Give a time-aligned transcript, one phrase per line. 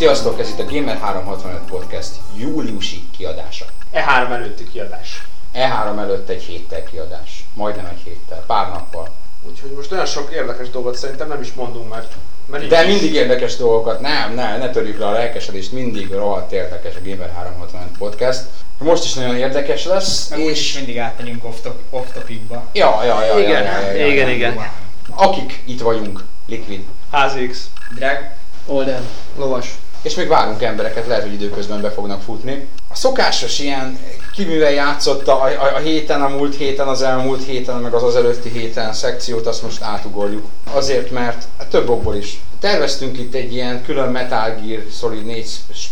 [0.00, 3.66] Sziasztok, ez itt a Gamer365 Podcast júliusi kiadása.
[3.94, 5.26] E3 előtti kiadás.
[5.54, 7.44] E3 előtt egy héttel kiadás.
[7.54, 9.08] Majdnem egy héttel, pár nappal.
[9.48, 12.12] Úgyhogy most olyan sok érdekes dolgot szerintem nem is mondunk, mert...
[12.46, 16.94] mert De mindig érdekes dolgokat, nem, ne, ne törjük le a lelkesedést, mindig rohadt érdekes
[16.94, 18.44] a Gamer365 Podcast.
[18.78, 20.60] Most is nagyon érdekes lesz, Meg és...
[20.60, 22.64] is mindig átmegyünk off, top, off topicba.
[22.72, 24.34] Ja, ja, ja, Igen, ja, ja, ja, igen, ja.
[24.34, 24.70] igen.
[25.14, 26.84] Akik itt vagyunk, Liquid.
[27.10, 27.64] HZX.
[27.94, 28.30] Drag.
[28.66, 29.08] Olden.
[29.36, 29.78] Lovas.
[30.02, 32.68] És még várunk embereket, lehet, hogy időközben be fognak futni.
[32.88, 33.98] A szokásos ilyen
[34.34, 38.16] kívülre játszott a, a, a héten, a múlt héten, az elmúlt héten, meg az az
[38.16, 40.46] előtti héten szekciót, azt most átugorjuk.
[40.72, 42.40] Azért, mert a több okból is.
[42.60, 45.48] Terveztünk itt egy ilyen külön Metal Gear Solid 4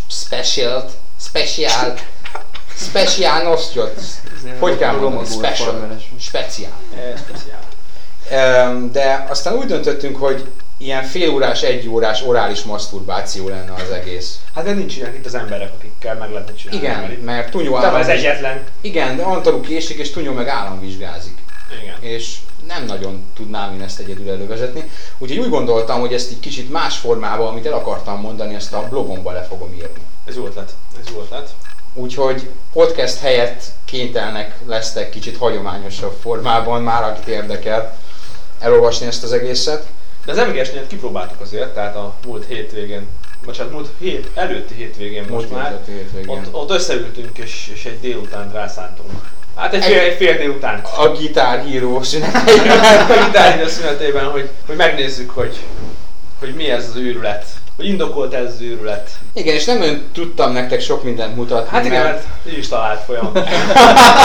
[0.08, 1.94] special special,
[2.76, 4.00] special nosztyot.
[4.58, 5.26] Hogy kell mondani?
[5.26, 5.98] Special.
[6.18, 6.72] Special.
[7.16, 7.60] speciál.
[8.30, 10.44] Em, De aztán úgy döntöttünk, hogy
[10.78, 14.38] ilyen fél órás, egy órás orális maszturbáció lenne az egész.
[14.54, 16.84] Hát de nincs ilyen itt az emberek, akikkel meg lehetne csinálni.
[16.84, 17.94] Igen, Mert- mert Tunyó állam...
[18.00, 18.62] az egyetlen.
[18.80, 21.38] Igen, de Antalú késik, és Tunyó meg államvizsgázik.
[21.82, 21.96] Igen.
[22.00, 22.36] És
[22.66, 24.90] nem nagyon tudnám én ezt egyedül elővezetni.
[25.18, 28.86] Úgyhogy úgy gondoltam, hogy ezt egy kicsit más formában, amit el akartam mondani, ezt a
[28.88, 30.00] blogomba le fogom írni.
[30.24, 30.72] Ez jó ötlet.
[31.00, 31.50] Ez jó ötlet.
[31.94, 37.96] Úgyhogy podcast helyett kénytelnek lesztek kicsit hagyományosabb formában, már akit érdekel
[38.58, 39.86] elolvasni ezt az egészet.
[40.28, 43.06] De az MGS-nél kipróbáltuk azért, tehát a múlt hétvégén,
[43.44, 45.66] bocsánat, múlt hét, előtti hétvégén most Múlt már.
[45.66, 46.28] előtti hétvégén.
[46.28, 49.10] Ott, ott összeültünk és, és egy délután rászántunk.
[49.54, 50.80] Hát egy fél, Egy- egy fél délután.
[50.96, 52.78] A gitárhíró szüneteiben.
[53.20, 55.56] a gitárhívó szünetében, hogy, hogy megnézzük, hogy,
[56.38, 57.46] hogy mi ez az őrület.
[57.76, 59.10] Hogy indokolt ez az őrület.
[59.38, 61.68] Igen, és nem ön tudtam nektek sok mindent mutatni.
[61.70, 63.52] Hát igen, mert így is talált folyamatosan.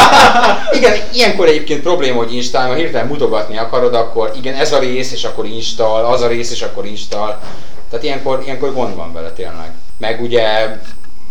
[0.78, 5.12] Igen, ilyenkor egyébként probléma, hogy install, ha hirtelen mutogatni akarod, akkor igen, ez a rész,
[5.12, 7.40] és akkor install, az a rész, és akkor install.
[7.90, 9.72] Tehát ilyenkor, ilyenkor gond van vele tényleg.
[9.98, 10.78] Meg ugye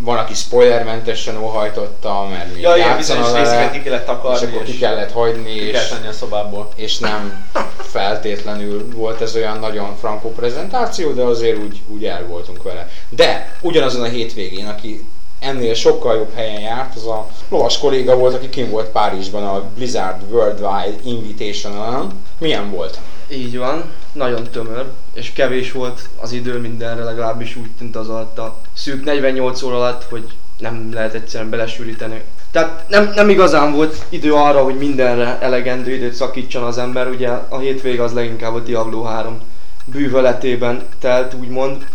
[0.05, 4.63] van, aki spoilermentesen óhajtotta, mert még ja, játszana bizonyos részeket ki kellett és takarni, akkor
[4.63, 6.69] ki és kellett hagyni, ki és, kellett tenni a szobából.
[6.75, 7.47] és nem
[7.77, 12.89] feltétlenül volt ez olyan nagyon frankó prezentáció, de azért úgy, úgy el voltunk vele.
[13.09, 15.05] De ugyanazon a hétvégén, aki
[15.39, 19.63] ennél sokkal jobb helyen járt, az a lovas kolléga volt, aki kim volt Párizsban a
[19.75, 22.13] Blizzard Worldwide Invitational.
[22.39, 22.99] Milyen volt?
[23.29, 28.39] Így van, nagyon tömör, és kevés volt az idő mindenre, legalábbis úgy tűnt az alatt
[28.39, 30.25] a szűk 48 óra alatt, hogy
[30.59, 32.23] nem lehet egyszerűen belesűríteni.
[32.51, 37.29] Tehát nem, nem igazán volt idő arra, hogy mindenre elegendő időt szakítson az ember, ugye
[37.49, 39.41] a hétvége az leginkább a Diablo 3
[39.85, 41.87] bűvöletében telt, úgymond.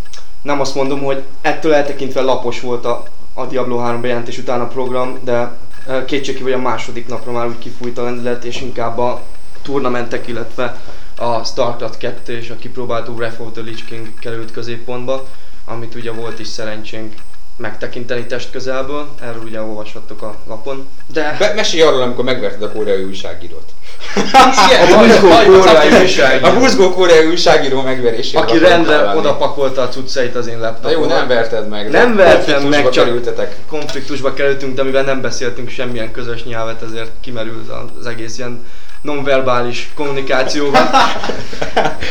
[0.41, 3.03] Nem azt mondom, hogy ettől eltekintve lapos volt a,
[3.33, 5.57] a Diablo 3 bejelentés után a program, de
[5.87, 9.21] eh, kétségkívül, a második napra már úgy kifújt a lendület, és inkább a
[9.61, 10.79] turnamentek, illetve
[11.17, 15.27] a StarCraft 2 és a kipróbáltó Wrath of the Lich King került középpontba,
[15.65, 17.13] amit ugye volt is szerencsénk
[17.57, 20.87] megtekinteni test közelből, erről ugye olvashattok a lapon.
[21.13, 23.71] De Be- mesélj arról, amikor megverted a koreai újságírót.
[24.67, 25.27] Igen, a buzgó
[25.59, 26.45] koreai újságíró.
[26.47, 28.35] A buzgó koreai újságíró megverését.
[28.35, 30.99] aki rendre odapakolta a cuccait az én Na laptopomra.
[30.99, 31.89] jó, nem verted meg.
[31.89, 33.55] Nem vertem meg, csak kerültetek.
[33.67, 38.65] konfliktusba kerültünk, de mivel nem beszéltünk semmilyen közös nyelvet, ezért kimerült az egész ilyen
[39.01, 40.89] nonverbális kommunikációban.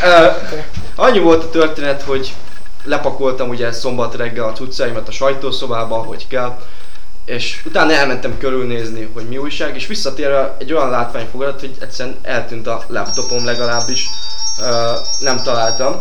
[0.03, 0.27] Ö,
[0.99, 2.33] Annyi volt a történet, hogy
[2.83, 6.57] lepakoltam ugye szombat reggel a cuccaimat a sajtószobába, hogy kell,
[7.25, 12.17] és utána elmentem körülnézni, hogy mi újság, és visszatérve egy olyan látvány fogadott, hogy egyszerűen
[12.21, 14.09] eltűnt a laptopom legalábbis,
[15.19, 15.99] nem találtam.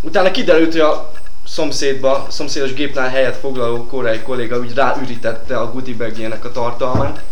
[0.00, 1.10] Utána kiderült, hogy a
[1.46, 7.22] szomszédba, szomszédos gépnál helyet foglaló koreai kolléga úgy ráürítette a goodie a tartalmát.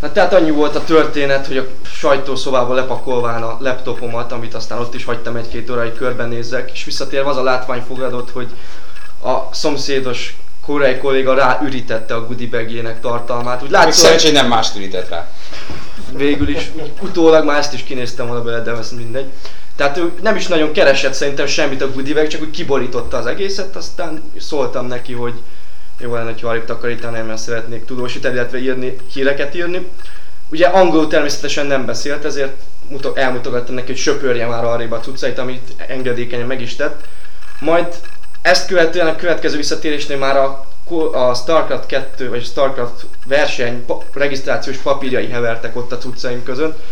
[0.00, 4.94] Hát tehát annyi volt a történet, hogy a sajtószobába lepakolván a laptopomat, amit aztán ott
[4.94, 8.48] is hagytam egy-két óráig körbenézzek, és visszatérve az a látvány fogadott, hogy
[9.24, 13.62] a szomszédos koreai kolléga ráürítette a goodie tartalmát.
[13.62, 15.28] Úgy látszott, szerencsé nem mást ürített rá.
[16.12, 19.26] végül is, úgy utólag már ezt is kinéztem volna bele, de ez mindegy.
[19.76, 23.76] Tehát ő nem is nagyon keresett szerintem semmit a goodie csak úgy kiborította az egészet,
[23.76, 25.34] aztán szóltam neki, hogy
[25.98, 29.86] jó lenne, ha alig takarítani, mert szeretnék tudósítani, illetve írni, híreket írni.
[30.50, 32.52] Ugye angolul természetesen nem beszélt, ezért
[32.88, 37.04] muto- elmutogattam neki, hogy söpörje már arrébb a cuccait, amit engedékenyen meg is tett.
[37.60, 37.86] Majd
[38.42, 40.66] ezt követően a következő visszatérésnél már a,
[41.12, 46.82] a StarCraft 2 vagy StarCraft verseny pa- regisztrációs papírjai hevertek ott a cuccaim között.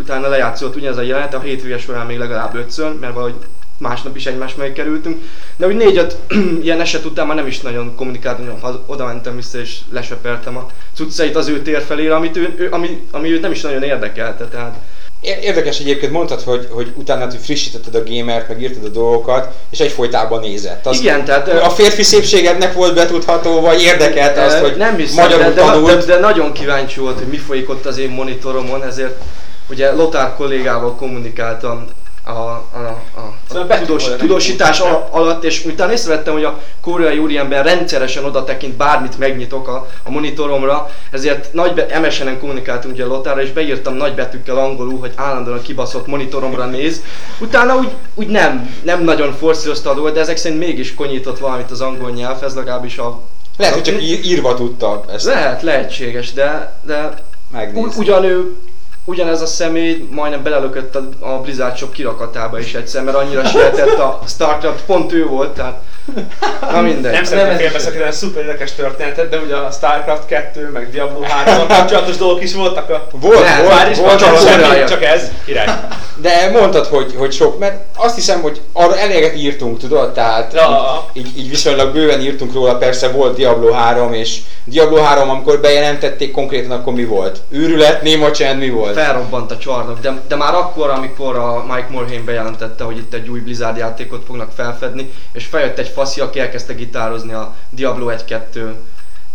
[0.00, 3.34] Utána lejátszott ugyanez a jelenet, a hétvége során még legalább ötször, mert valahogy
[3.78, 5.22] másnap is egymás mellé kerültünk.
[5.56, 6.16] De úgy négy-öt
[6.62, 11.36] ilyen eset után már nem is nagyon kommunikáltam, oda mentem vissza és lesöpertem a cuccait
[11.36, 14.44] az ő tér felére, amit ő, ő, ami, ami őt nem is nagyon érdekelte.
[14.44, 14.78] Tehát
[15.24, 19.54] Ér- Érdekes egyébként mondtad, hogy, hogy utána hogy frissítetted a gamert, meg írtad a dolgokat,
[19.70, 20.86] és egyfolytában nézett.
[20.86, 25.44] Az, Igen, tehát, a férfi szépségednek volt betudható, vagy érdekelte azt, hogy nem hiszem, magyarul
[25.44, 25.98] de, de, tanult.
[25.98, 29.22] de, de, nagyon kíváncsi volt, hogy mi folyik ott az én monitoromon, ezért
[29.70, 31.84] ugye Lothar kollégával kommunikáltam
[32.24, 36.60] a, a, a, a Szóval tudós, betűkolja tudósítás al- alatt, és utána észrevettem, hogy a
[36.80, 42.94] koreai úriember rendszeresen oda tekint, bármit megnyitok a, a monitoromra, ezért nagy be, MSN-en kommunikáltunk
[42.94, 47.02] ugye Lothárra, és beírtam nagybetűkkel angolul, hogy állandóan a kibaszott monitoromra néz.
[47.40, 51.70] Utána úgy, úgy nem, nem nagyon forszírozta a dolgot, de ezek szerint mégis konyított valamit
[51.70, 53.20] az angol nyelv, ez legalábbis a
[53.56, 57.14] Lehet, hogy csak ír- írva tudta ezt lehet, lehetséges, de, de
[57.52, 57.92] megnézni.
[57.96, 58.56] ugyan ő,
[59.04, 64.20] ugyanez a személy majdnem belelökött a, Blizzard Shop kirakatába is egyszer, mert annyira sietett a
[64.26, 65.82] Starcraft, pont ő volt, tehát
[66.72, 67.12] na mindegy.
[67.12, 71.66] Nem szeretném félbeszakítani a szuper érdekes történetet, de ugye a Starcraft 2, meg Diablo 3
[71.68, 73.06] kapcsolatos dolgok is voltak a...
[73.12, 75.66] Volt, Nem, volt, is volt, volt, semmi, csak ez, király.
[76.16, 81.04] de mondtad, hogy, hogy sok, mert azt hiszem, hogy arra eléget írtunk, tudod, tehát Ja.
[81.12, 85.60] így, így, így viszonylag bőven írtunk róla, persze volt Diablo 3, és Diablo 3, amikor
[85.60, 87.40] bejelentették konkrétan, akkor mi volt?
[87.50, 88.94] Őrület, néma csend, mi volt?
[88.94, 93.28] Felrobbant a csarnok, de, de már akkor, amikor a Mike Morhaime bejelentette, hogy itt egy
[93.28, 98.72] új Blizzard játékot fognak felfedni, és feljött egy faszi, aki elkezdte gitározni a Diablo 1-2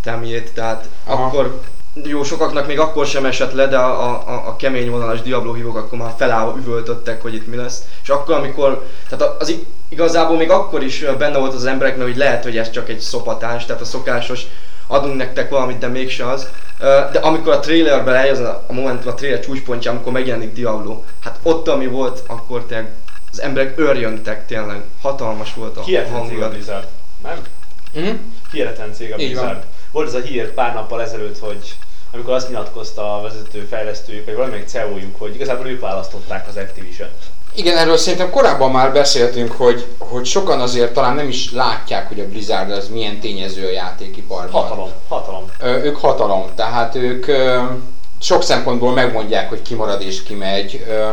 [0.04, 1.24] temjét, tehát Aha.
[1.24, 1.62] akkor
[2.04, 5.78] jó, sokaknak még akkor sem esett le, de a, a, a kemény vonalas Diablo hívók
[5.78, 7.84] akkor már felállva üvöltöttek, hogy itt mi lesz.
[8.04, 12.18] És akkor, amikor, tehát az ig- igazából még akkor is benne volt az embereknek, hogy
[12.18, 14.42] lehet, hogy ez csak egy szopatás, tehát a szokásos
[14.88, 16.48] adunk nektek valamit, de mégse az.
[17.12, 21.40] De amikor a trailerben eljön a a momentum, a trailer csúcspontja, amikor megjelenik Diablo, hát
[21.44, 22.92] ott ami volt, akkor tényleg
[23.32, 24.82] az emberek örjöntek tényleg.
[25.02, 26.52] Hatalmas volt a Hihetetlen cég a hangulat.
[26.52, 26.88] Blizzard.
[27.24, 27.42] Nem?
[27.94, 28.16] Mhm.
[28.52, 29.16] Hihetetlen cég a.
[29.16, 29.64] Blizzard.
[29.92, 31.76] Volt ez a hír pár nappal ezelőtt, hogy
[32.12, 37.10] amikor azt nyilatkozta a vezető fejlesztőjük, vagy valamelyik CEO-juk, hogy igazából ők választották az Activision.
[37.56, 42.20] Igen, erről szerintem korábban már beszéltünk, hogy, hogy sokan azért talán nem is látják, hogy
[42.20, 44.62] a Blizzard az milyen tényező a játékiparban.
[44.62, 45.46] Hatalom, hatalom.
[45.60, 47.62] Ö, ők hatalom, tehát ők ö,
[48.20, 50.86] sok szempontból megmondják, hogy ki marad és ki megy.
[50.88, 51.10] Ö,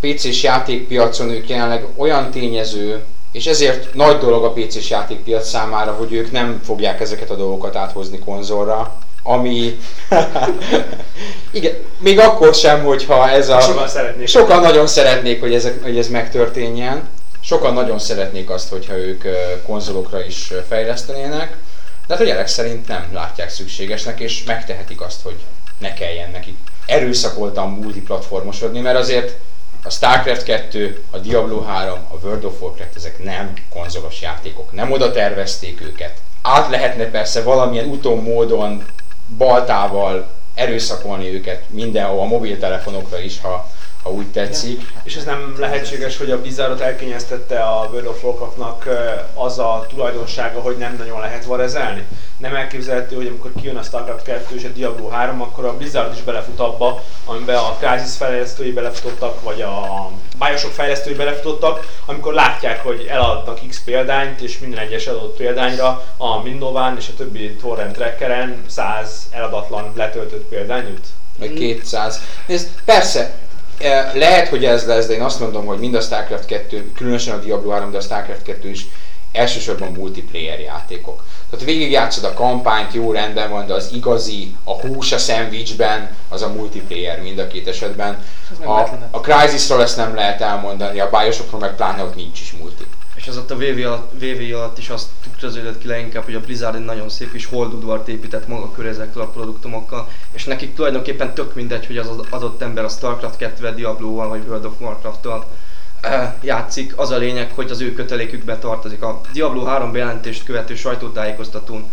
[0.00, 6.12] PC-s játékpiacon ők jelenleg olyan tényező, és ezért nagy dolog a PC-s játékpiac számára, hogy
[6.12, 9.78] ők nem fogják ezeket a dolgokat áthozni konzolra, ami...
[11.50, 13.60] Igen, még akkor sem, hogyha ez a...
[13.60, 14.26] Sokan szeretnék.
[14.26, 17.08] Sokan nagyon szeretnék, hogy, ezek, hogy ez megtörténjen.
[17.40, 19.24] Sokan nagyon szeretnék azt, hogyha ők
[19.66, 21.56] konzolokra is fejlesztenének.
[22.06, 25.36] De hát a gyerek szerint nem látják szükségesnek, és megtehetik azt, hogy
[25.78, 29.34] ne kelljen nekik erőszakoltan multiplatformosodni, mert azért
[29.82, 34.92] a StarCraft 2, a Diablo 3, a World of Warcraft, ezek nem konzolos játékok, nem
[34.92, 36.12] oda tervezték őket.
[36.42, 38.84] Át lehetne persze valamilyen úton, módon,
[39.36, 43.70] baltával erőszakolni őket mindenhol, a mobiltelefonokra is, ha,
[44.02, 44.92] ha úgy tetszik.
[45.02, 48.88] És ez nem lehetséges, hogy a Blizzardot elkényeztette a World of Warcraftnak
[49.34, 52.06] az a tulajdonsága, hogy nem nagyon lehet varezelni?
[52.40, 56.14] Nem elképzelhető, hogy amikor kijön a Starcraft 2 és a Diablo 3, akkor a Blizzard
[56.14, 62.82] is belefut abba, amiben a Crysis fejlesztői belefutottak, vagy a Bioshock fejlesztői belefutottak, amikor látják,
[62.82, 67.92] hogy eladnak X példányt, és minden egyes adott példányra a Windows-án és a többi torrent
[67.92, 71.06] trackeren 100 eladatlan letöltött példány jut.
[71.38, 72.20] Vagy 200.
[72.46, 73.34] Nézd, persze,
[73.78, 77.34] eh, lehet, hogy ez lesz, de én azt mondom, hogy mind a StarCraft 2, különösen
[77.34, 78.86] a Diablo 3, de a StarCraft 2 is
[79.32, 81.24] elsősorban multiplayer játékok.
[81.50, 86.42] Tehát végigjátszod a kampányt, jó rendben van, de az igazi, a hús a szendvicsben, az
[86.42, 88.24] a multiplayer mind a két esetben.
[88.64, 88.80] A,
[89.10, 92.86] a Crysis-ról ezt nem lehet elmondani, a Bioshockról meg pláne ott nincs is multi.
[93.14, 96.40] És az ott a VV alatt, VV alatt is azt tükröződött ki leginkább, hogy a
[96.40, 101.34] Blizzard egy nagyon szép kis holdudvart épített maga köré ezekkel a produktumokkal, és nekik tulajdonképpen
[101.34, 105.46] tök mindegy, hogy az az adott ember a Starcraft 2 Diablo-val vagy World of Warcraft-tal
[106.40, 109.02] játszik, az a lényeg, hogy az ő kötelékükbe tartozik.
[109.02, 111.90] A Diablo 3 bejelentést követő sajtótájékoztatón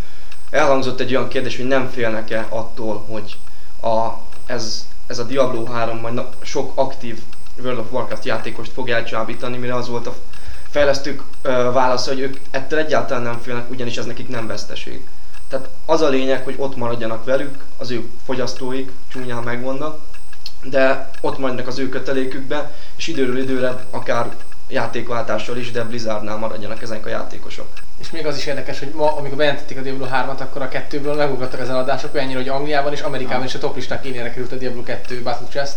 [0.50, 3.38] elhangzott egy olyan kérdés, hogy nem félnek-e attól, hogy
[3.82, 4.08] a,
[4.46, 7.20] ez, ez a Diablo 3 majd sok aktív
[7.62, 10.16] World of Warcraft játékost fog elcsábítani, mire az volt a
[10.70, 15.08] fejlesztők ö, válasza, hogy ők ettől egyáltalán nem félnek, ugyanis ez nekik nem veszteség.
[15.48, 20.00] Tehát az a lényeg, hogy ott maradjanak velük, az ő fogyasztóik, csúnyán megmondva,
[20.64, 24.36] de ott maradnak az ő kötelékükbe, és időről időre akár
[24.68, 27.68] játékváltással is, de Blizzardnál maradjanak ezek a játékosok.
[28.00, 31.16] És még az is érdekes, hogy ma, amikor bejelentették a Diablo 3-at, akkor a kettőből
[31.16, 34.56] megugrottak az eladások olyannyira, hogy Angliában és Amerikában is a top listák élére került a
[34.56, 35.76] Diablo 2 Battle Chest.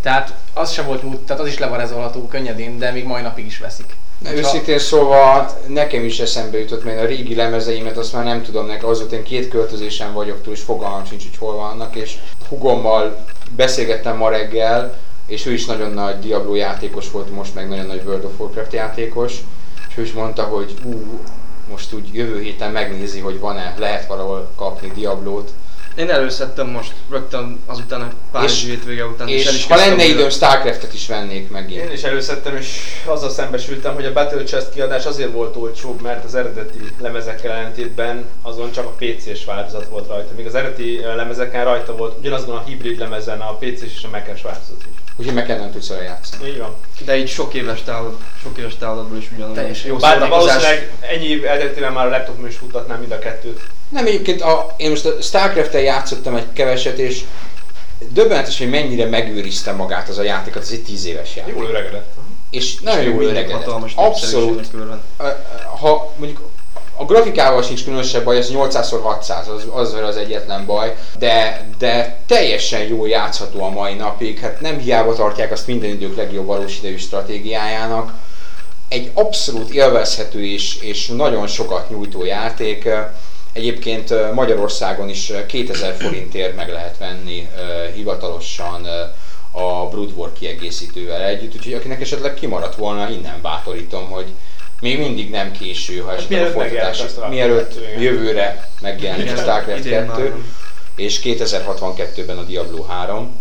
[0.00, 3.58] Tehát az sem volt múlt, tehát az is levarezolható könnyedén, de még mai napig is
[3.58, 3.96] veszik.
[4.18, 8.66] Na, Őszintén szóval nekem is eszembe jutott, mert a régi lemezeimet azt már nem tudom
[8.66, 12.14] nek, azóta én két költözésen vagyok túl, és fogalmam sincs, hogy hol vannak, és
[12.48, 13.24] hugommal
[13.56, 14.98] beszélgettem ma reggel,
[15.32, 18.72] és ő is nagyon nagy Diablo játékos volt, most meg nagyon nagy World of Warcraft
[18.72, 19.32] játékos,
[19.88, 21.20] és ő is mondta, hogy ú,
[21.70, 25.50] most úgy jövő héten megnézi, hogy van-e, lehet valahol kapni Diablót,
[25.94, 29.28] Én előszedtem most rögtön azután a Párizsi És- hétvége után.
[29.28, 31.84] el is és ha lenne időm, Starcraftet is vennék megint.
[31.84, 36.24] Én is előszedtem, és azzal szembesültem, hogy a Battle Chest kiadás azért volt olcsóbb, mert
[36.24, 40.34] az eredeti lemezekkel ellentétben azon csak a PC-s változat volt rajta.
[40.36, 44.42] Míg az eredeti lemezeken rajta volt ugyanazon a hibrid lemezen a PC-s és a Mac-es
[44.42, 45.11] változat is.
[45.16, 46.48] Úgyhogy meg nem tudsz vele játszani.
[46.48, 46.76] Így van.
[47.04, 49.54] De így sok éves távol, sok éves távolatból is ugyanúgy.
[49.54, 49.90] Teljesen.
[49.90, 53.60] Jó Bár valószínűleg ennyi év elteltével már a laptopon is futtatnám mind a kettőt.
[53.88, 57.24] Nem, egyébként a, én most a Starcraft-tel játszottam egy keveset, és
[58.08, 61.54] döbbenetes, hogy mennyire megőrizte magát az a játék, az egy 10 éves játék.
[61.54, 62.14] Jól öregedett.
[62.50, 63.56] És nagyon jól öregedett.
[63.56, 64.70] hatalmas Abszolút.
[65.80, 66.50] Ha mondjuk
[66.96, 72.80] a grafikával sincs különösebb baj, az 800x600, az, az az egyetlen baj, de, de teljesen
[72.80, 76.96] jól játszható a mai napig, hát nem hiába tartják azt minden idők legjobb valós idejű
[76.96, 78.12] stratégiájának.
[78.88, 82.88] Egy abszolút élvezhető és, és nagyon sokat nyújtó játék.
[83.52, 87.48] Egyébként Magyarországon is ö, 2000 forintért meg lehet venni
[87.94, 88.86] hivatalosan
[89.50, 94.26] a Brood War kiegészítővel együtt, úgyhogy akinek esetleg kimaradt volna, innen bátorítom, hogy
[94.82, 98.00] még mindig nem késő, ha esetleg a mielőtt megjelent folytatás, a Starcraft mielőtt 2, igen.
[98.00, 100.44] jövőre megjelenik a Starcraft idén már 2, van.
[100.96, 103.40] és 2062-ben a Diablo 3.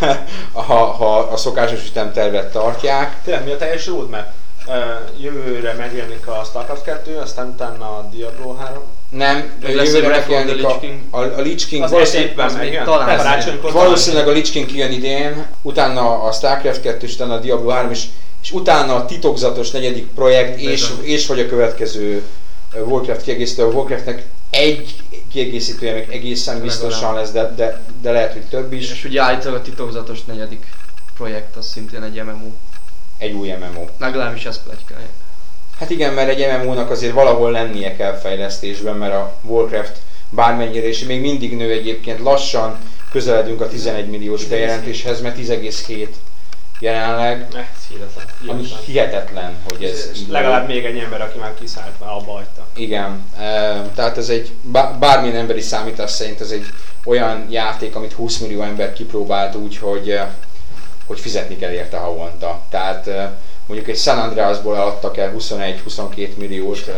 [0.52, 4.26] ha, ha a szokásos ütemtervet tartják, Tényleg mi a teljes roadmap?
[5.20, 8.82] Jövőre megjelenik a Starcraft 2, aztán utána a Diablo 3.
[9.08, 14.28] nem, lesz jövőre megjelenik a, a, a Lich King Az valószínűleg, az még talán valószínűleg
[14.28, 18.04] a Lich King kijön idén, utána a Starcraft 2, és utána a Diablo 3, és,
[18.42, 21.04] és utána a titokzatos negyedik projekt, és, Bizony.
[21.04, 22.22] és vagy a következő
[22.74, 23.62] Warcraft kiegészítő.
[23.62, 24.96] A Warcraftnek egy
[25.32, 28.90] kiegészítője még egészen biztosan lesz, de, de, de lehet, hogy több is.
[28.90, 30.66] És ugye állítólag a titokzatos negyedik
[31.16, 32.50] projekt, az szintén egy MMO.
[33.18, 33.84] Egy új MMO.
[33.98, 35.12] Legalábbis ezt plegykálják.
[35.78, 39.98] Hát igen, mert egy MMO-nak azért valahol lennie kell fejlesztésben, mert a Warcraft
[40.30, 42.78] bármennyire, és még mindig nő egyébként lassan,
[43.10, 46.08] közeledünk a 11 milliós bejelentéshez, mert 10,7
[46.82, 48.48] jelenleg, ez hihetetlen.
[48.48, 49.56] ami hihetetlen.
[49.68, 52.66] hogy ez És legalább még egy ember, aki már kiszállt, már abba hagyta.
[52.76, 53.24] Igen,
[53.94, 56.66] tehát ez egy, bá- bármilyen emberi számítás szerint ez egy
[57.04, 60.20] olyan játék, amit 20 millió ember kipróbált úgy, hogy,
[61.06, 62.60] hogy fizetni kell érte havonta.
[62.68, 63.30] Tehát eh,
[63.66, 66.90] mondjuk egy San Andreasból adtak el 21-22 milliót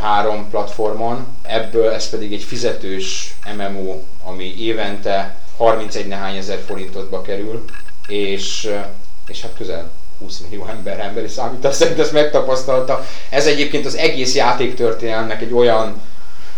[0.00, 7.64] három platformon, ebből ez pedig egy fizetős MMO, ami évente 31 nehány ezer forintotba kerül,
[8.06, 8.84] és, eh,
[9.26, 13.04] és hát közel 20 millió ember emberi számítás szerint ezt megtapasztalta.
[13.28, 16.02] Ez egyébként az egész játéktörténelmnek egy olyan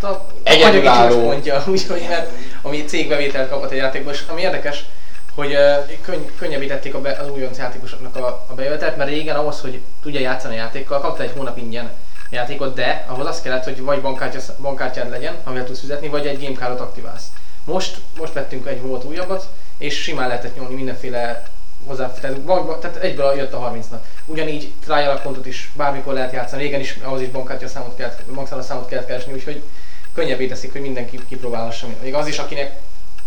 [0.00, 1.21] A, a Egyedülálló.
[1.21, 2.31] pontja, úgyhogy mert
[2.62, 4.85] ami cégbevételt kapott egy játékból, és ami érdekes,
[5.35, 9.61] hogy uh, könny- könnyebbítették a be, az újonc játékosoknak a, a bejövetelt, mert régen ahhoz,
[9.61, 11.90] hogy tudja játszani a játékkal, kapta egy hónap ingyen
[12.31, 16.40] játékot, de ahhoz az kellett, hogy vagy bankkártya, bankkártyád legyen, amivel tudsz fizetni, vagy egy
[16.40, 17.26] gamecardot aktiválsz.
[17.64, 21.49] Most, most vettünk egy volt újabbat, és simán lehetett nyomni mindenféle
[21.87, 24.00] hozzáférhető, vagy, vagy- tehát egyből jött a 30-nak.
[24.25, 28.64] Ugyanígy trial accountot is bármikor lehet játszani, régen is ahhoz is bankkártya számot kellett, bankkártya
[28.64, 29.62] számot kellett keresni, úgyhogy
[30.14, 31.87] könnyebbé teszik, hogy mindenki kipróbálhassa.
[32.02, 32.80] Még az is, akinek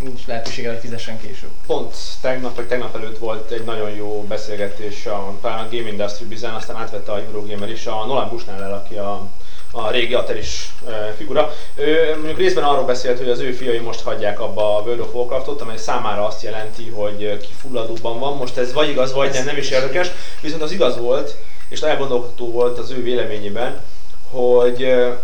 [0.03, 1.49] nincs lehetősége, hogy fizessen később.
[1.65, 6.25] Pont tegnap vagy tegnap előtt volt egy nagyon jó beszélgetés a, talán a Game Industry
[6.25, 9.27] Bizen, aztán átvette a Eurogamer is, a Nolan Bushnell, aki a,
[9.71, 11.53] a régi Ateris e, figura.
[11.75, 15.13] Ő mondjuk részben arról beszélt, hogy az ő fiai most hagyják abba a World of
[15.13, 18.37] Warcraftot, amely számára azt jelenti, hogy kifulladóban van.
[18.37, 20.11] Most ez vagy igaz, vagy nem, nem is érdekes.
[20.41, 21.35] Viszont az igaz volt,
[21.69, 23.81] és elgondolkodó volt az ő véleményében,
[24.29, 25.21] hogy e,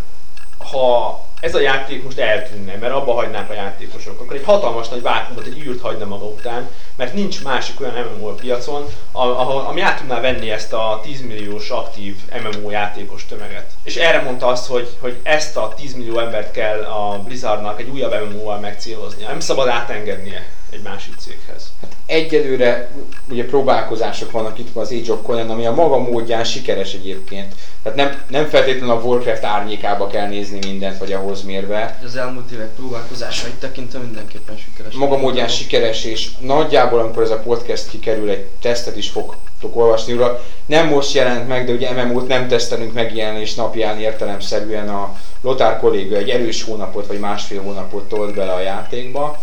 [0.71, 5.01] ha ez a játék most eltűnne, mert abba hagynák a játékosok, akkor egy hatalmas nagy
[5.01, 9.97] vákumot, egy űrt hagyna maga után, mert nincs másik olyan MMO piacon, ahol, ami át
[9.97, 13.71] tudná venni ezt a 10 milliós aktív MMO játékos tömeget.
[13.83, 17.89] És erre mondta azt, hogy, hogy ezt a 10 millió embert kell a Blizzardnak egy
[17.89, 19.27] újabb MMO-val megcéloznia.
[19.27, 21.71] Nem szabad átengednie egy másik céghez.
[21.81, 22.89] Hát egyelőre
[23.29, 27.55] ugye próbálkozások vannak itt az Age of Conan, ami a maga módján sikeres egyébként.
[27.83, 31.99] Tehát nem, nem feltétlenül a Warcraft árnyékába kell nézni mindent, vagy ahhoz mérve.
[32.03, 34.93] Az elmúlt évek próbálkozásait tekintve mindenképpen sikeres.
[34.93, 40.13] Maga módján sikeres, és nagyjából amikor ez a podcast kikerül, egy tesztet is fogtok olvasni
[40.13, 40.41] róla.
[40.65, 46.15] Nem most jelent meg, de ugye MMO-t nem tesztelünk megjelenés napján értelemszerűen a Lotár kolléga
[46.15, 49.39] egy erős hónapot vagy másfél hónapot tolt bele a játékba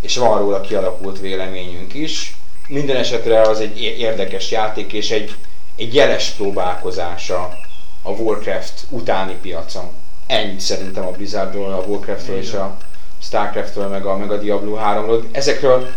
[0.00, 2.36] és van róla kialakult véleményünk is.
[2.68, 5.34] Minden esetre az egy érdekes játék, és egy,
[5.76, 7.58] egy jeles próbálkozása
[8.02, 9.90] a Warcraft utáni piacon.
[10.26, 12.76] Ennyit szerintem a Blizzardról, a Warcraftról és a
[13.22, 15.22] Starcraftről, meg a, meg a Diablo 3-ról.
[15.32, 15.94] Ezekről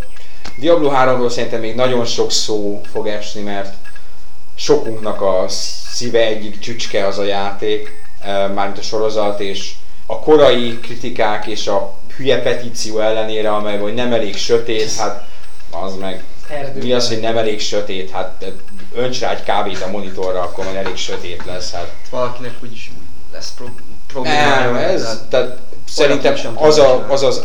[0.57, 3.73] Diablo 3-ról szerintem még nagyon sok szó fog esni, mert
[4.55, 5.45] sokunknak a
[5.93, 9.73] szíve egyik csücske az a játék, eh, mármint a sorozat, és
[10.05, 15.27] a korai kritikák és a hülye petíció ellenére, amely hogy nem elég sötét, hát
[15.71, 16.83] az meg Erdőben.
[16.83, 18.45] mi az, hogy nem elég sötét, hát
[18.95, 21.71] önts rá egy kávét a monitorra, akkor majd elég sötét lesz.
[21.71, 21.91] Hát.
[22.09, 22.91] Valakinek úgyis
[23.31, 24.71] lesz pro- problémája.
[24.71, 25.57] Nem, ez, tehát
[25.87, 27.43] szerintem az, a, az az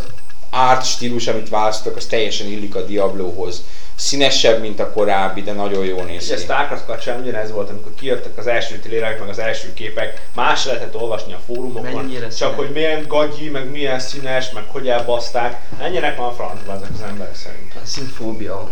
[0.51, 3.63] art stílus, amit választottak, az teljesen illik a Diablohoz
[3.95, 6.33] színesebb, mint a korábbi, de nagyon jó néz ki.
[6.33, 10.65] a Starcraft kapcsán ugyanez volt, amikor kijöttek az első trailerek, meg az első képek, más
[10.65, 12.55] lehetett olvasni a fórumokon, Mennyire csak színes.
[12.55, 17.03] hogy milyen gagyi, meg milyen színes, meg hogy elbaszták, ennyire van a francba ezek az
[17.09, 17.73] emberek szerint.
[17.75, 18.71] A színfóbia.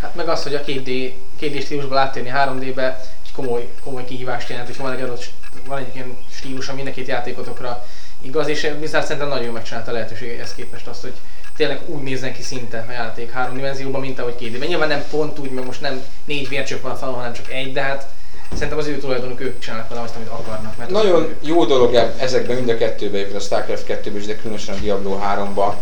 [0.00, 4.68] Hát meg az, hogy a 2D, 2D stílusból áttérni 3D-be egy komoly, komoly kihívást jelent,
[4.68, 5.24] és van egy adott,
[5.66, 7.86] van egy ilyen stílus, ami két játékotokra
[8.20, 11.12] igaz, és Blizzard szerintem nagyon megcsinálta a lehetőséghez képest azt, hogy
[11.56, 15.04] tényleg úgy nézzen ki szinte a játék három dimenzióban, mint ahogy két d Nyilván nem
[15.10, 18.06] pont úgy, mert most nem négy vércsök van a falon, hanem csak egy, de hát
[18.52, 20.76] Szerintem az ő tulajdonuk, ők csinálnak vele azt, amit akarnak.
[20.76, 25.18] Mert Nagyon jó dolog ezekben mind a kettőben, a Starcraft 2-ben de különösen a Diablo
[25.22, 25.72] 3-ban,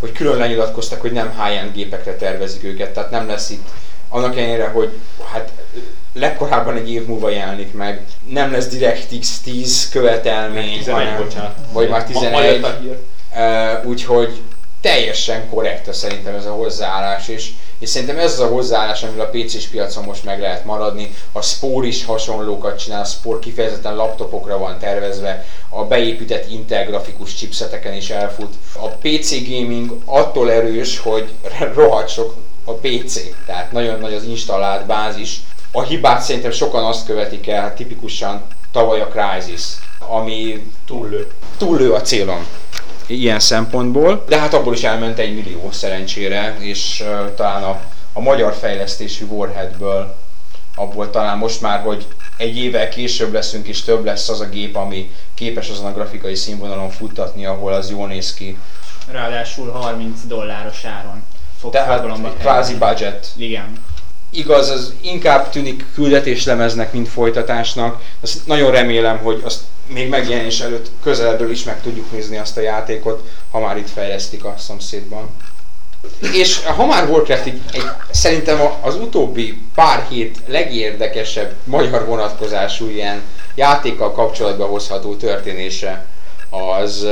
[0.00, 3.68] hogy külön lenyilatkoztak, hogy nem high-end gépekre tervezik őket, tehát nem lesz itt
[4.08, 4.90] annak ellenére, hogy
[5.32, 5.52] hát
[6.12, 11.56] legkorábban egy év múlva jelenik meg, nem lesz DirectX 10 követelmény, 11, hanem, bocsánat.
[11.72, 12.64] vagy már 11,
[13.34, 14.40] uh, úgyhogy
[14.80, 19.28] teljesen korrekt szerintem ez a hozzáállás, és, és szerintem ez az a hozzáállás, amivel a
[19.28, 21.14] PC-s piacon most meg lehet maradni.
[21.32, 27.34] A Spore is hasonlókat csinál, a Spore kifejezetten laptopokra van tervezve, a beépített Intel grafikus
[27.34, 28.54] chipseteken is elfut.
[28.74, 31.30] A PC gaming attól erős, hogy
[31.74, 35.40] rohadt sok a PC, tehát nagyon nagy az installált bázis.
[35.72, 39.62] A hibát szerintem sokan azt követik el, hát tipikusan tavaly a Crysis,
[39.98, 42.46] ami túllő, túllő a célon
[43.10, 47.80] ilyen szempontból, de hát abból is elment egy millió szerencsére, és uh, talán a,
[48.12, 50.16] a magyar fejlesztésű Warheadből
[50.74, 54.76] abból talán most már, hogy egy évvel később leszünk és több lesz az a gép,
[54.76, 58.58] ami képes azon a grafikai színvonalon futtatni, ahol az jól néz ki.
[59.10, 61.22] Ráadásul 30 dolláros áron
[61.60, 63.26] fog Tehát kvázi budget.
[63.36, 63.84] Igen.
[64.30, 68.02] Igaz, az inkább tűnik küldetéslemeznek, mint folytatásnak.
[68.20, 72.60] Azt nagyon remélem, hogy azt még megjelenés előtt közelből is meg tudjuk nézni azt a
[72.60, 75.28] játékot, ha már itt fejlesztik a szomszédban.
[76.32, 83.22] És ha már Warcraft egy, egy, szerintem az utóbbi pár hét legérdekesebb magyar vonatkozású ilyen
[83.54, 86.06] játékkal kapcsolatba hozható történése
[86.50, 87.06] az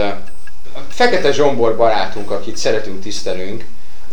[0.89, 3.65] Fekete Zsombor barátunk, akit szeretünk, tisztelünk,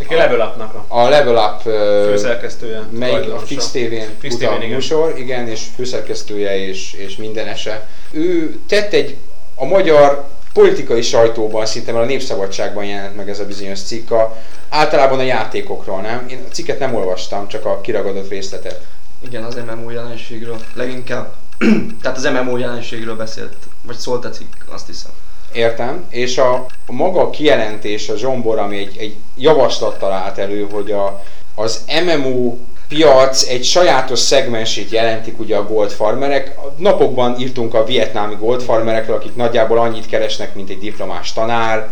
[0.10, 2.81] a Level Up-nak a, a Level Up főszerkesztője.
[2.89, 4.69] Melyik a Fix TV-n Fix igen.
[4.69, 7.88] műsor, igen, és főszerkesztője és, és mindenese.
[8.12, 9.17] Ő tett egy
[9.55, 14.38] a magyar politikai sajtóban, szinte már a Népszabadságban jelent meg ez a bizonyos cikk, a,
[14.69, 16.25] általában a játékokról, nem?
[16.29, 18.81] Én a cikket nem olvastam, csak a kiragadott részletet.
[19.19, 21.34] Igen, az MMO jelenségről, leginkább,
[22.01, 25.12] tehát az MMO jelenségről beszélt, vagy szólt a cikk, azt hiszem.
[25.55, 26.53] Értem, és a,
[26.85, 31.23] a maga kijelentés, a Zsombor, ami egy, egy javaslattal állt elő, hogy a,
[31.55, 32.55] az MMO
[32.87, 36.57] piac egy sajátos szegmensét jelentik ugye a gold farmerek.
[36.77, 41.89] Napokban írtunk a vietnámi gold farmerekről, akik nagyjából annyit keresnek, mint egy diplomás tanár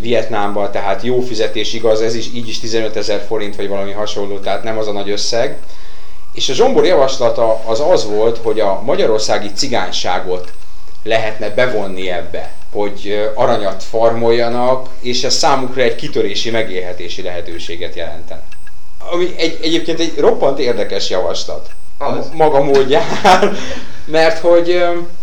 [0.00, 4.38] Vietnámban, tehát jó fizetés igaz, ez is így is 15 ezer forint vagy valami hasonló,
[4.38, 5.58] tehát nem az a nagy összeg.
[6.32, 10.52] És a Zsombor javaslata az az volt, hogy a magyarországi cigányságot
[11.02, 18.42] lehetne bevonni ebbe hogy aranyat farmoljanak, és ez számukra egy kitörési, megélhetési lehetőséget jelenten.
[19.10, 21.70] Ami egy, egyébként egy roppant érdekes javaslat.
[21.98, 23.04] A maga módján,
[24.04, 24.66] mert hogy...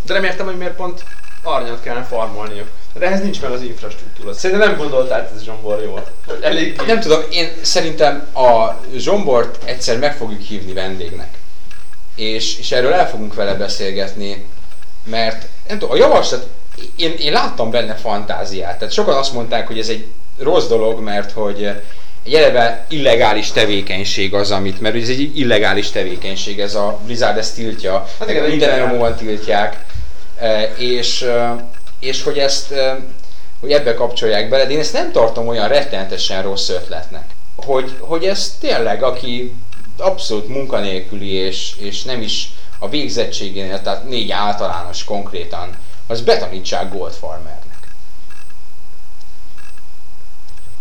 [0.06, 1.04] De nem értem, hogy miért pont
[1.44, 2.68] aranyat kellene farmolniuk.
[2.94, 4.34] De ehhez nincs meg az infrastruktúra.
[4.34, 6.08] Szerintem nem gondoltál ez Zsombor jól.
[6.28, 11.38] Hogy elég Nem tudom, én szerintem a Zsombort egyszer meg fogjuk hívni vendégnek.
[12.16, 14.46] És, és erről el fogunk vele beszélgetni,
[15.06, 16.48] mert nem tudom, a javaslat,
[16.96, 18.78] én, én láttam benne fantáziát.
[18.80, 20.06] Tehát sokan azt mondták, hogy ez egy
[20.40, 21.70] rossz dolog, mert hogy
[22.26, 27.56] egy eleve illegális tevékenység az, amit, mert ez egy illegális tevékenység, ez a Blizzard ezt
[27.56, 28.88] tiltja, hát igen, minden.
[28.88, 29.84] MMO-ban tiltják,
[30.40, 31.66] E, és, e,
[32.00, 32.74] és hogy ezt,
[33.60, 37.26] hogy ebbe kapcsolják bele, de én ezt nem tartom olyan rettenetesen rossz ötletnek.
[37.56, 39.56] Hogy, hogy ez tényleg, aki
[39.98, 45.78] abszolút munkanélküli, és, és nem is a végzettségénél, tehát négy általános konkrétan,
[46.14, 47.88] az betanítsák Gold Farmernek.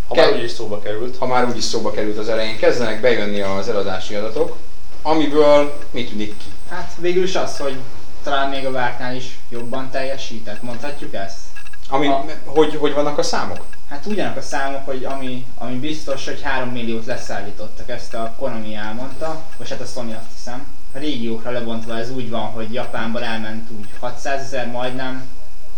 [0.08, 1.16] Ha már úgyis szóba került.
[1.18, 4.56] Ha már úgyis szóba került az elején, kezdenek bejönni az eladási adatok,
[5.02, 6.44] amiből mit tűnik ki?
[6.70, 7.76] Hát végül is az, hogy
[8.22, 11.38] talán még a vártnál is jobban teljesített, mondhatjuk ezt?
[11.88, 13.64] Ami, A- hogy, hogy vannak a számok?
[13.88, 18.74] Hát ugyanak a számok, hogy ami, ami biztos, hogy 3 milliót leszállítottak, ezt a Konami
[18.74, 20.66] elmondta, vagy hát a Sony azt hiszem.
[20.92, 25.28] Régiókra lebontva ez úgy van, hogy Japánban elment úgy 600 ezer majdnem,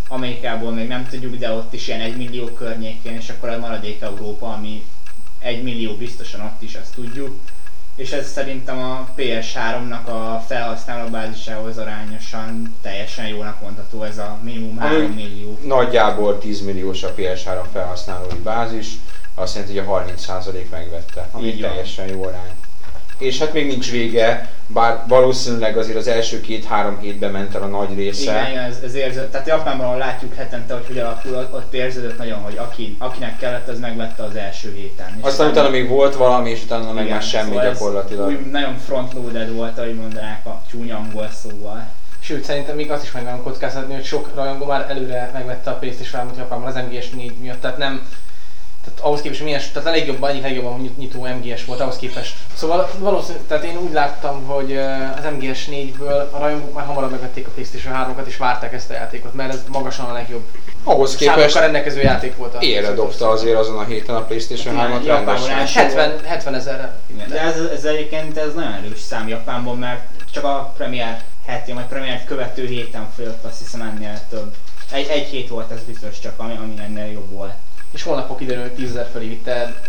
[0.09, 4.00] Amerikából még nem tudjuk, de ott is ilyen 1 millió környékén, és akkor a maradék
[4.00, 4.83] Európa, ami
[5.38, 7.38] 1 millió biztosan ott is, azt tudjuk.
[7.96, 14.79] És ez szerintem a PS3-nak a felhasználó bázisához arányosan teljesen jónak mondható ez a minimum
[14.79, 15.59] 3 millió.
[15.66, 18.88] Nagyjából 10 milliós a PS3 felhasználói bázis,
[19.35, 22.53] azt jelenti, hogy a 30% megvette, ami Így teljesen jó arány.
[23.18, 27.66] És hát még nincs vége, bár valószínűleg azért az első két-három hétben ment el a
[27.66, 28.33] nagy része.
[28.33, 29.29] Igen, igen, ez, ez érző.
[29.31, 33.79] Tehát Japánban, látjuk hetente, hogy hogy alakul, ott érződött nagyon, hogy aki, akinek kellett, az
[33.79, 35.14] megvette az első héten.
[35.18, 38.29] És Aztán utána még volt valami, és utána meg igen, már semmi szóval gyakorlatilag.
[38.29, 41.87] Úgy, nagyon frontloaded volt, ahogy mondanák a csúnya angol szóval.
[42.18, 45.74] Sőt, szerintem még azt is meg nagyon kockáztatni, hogy sok rajongó már előre megvette a
[45.74, 48.07] PlayStation 3-ot Japánban az MGS4 miatt, tehát nem
[48.85, 52.37] tehát ahhoz képest milyen, tehát a legjobban, egyik legjobban nyit- nyitó MGS volt ahhoz képest.
[52.55, 57.11] Szóval valószínűleg, tehát én úgy láttam, hogy eh, az MGS 4-ből a rajongók már hamarabb
[57.11, 60.42] megvették a PlayStation 3-at és várták ezt a játékot, mert ez magasan a legjobb
[60.85, 62.62] Ahhoz képest rendelkező játék volt.
[62.62, 65.59] élre dobta azért azon a héten a Playstation Hát 3-at rendesen.
[65.59, 66.99] első- 70, 70 ezerre.
[67.29, 70.01] De ez, ez egyébként ez nagyon erős szám Japánban, mert
[70.33, 74.55] csak a premier heti, vagy premier követő héten folyott azt hiszem ennél több.
[74.92, 77.53] Egy, egy hét volt ez biztos csak, ami, ami ennél jobb volt.
[77.94, 79.83] És holnap fog kiderülni, hogy 10 ezer fölé vitte,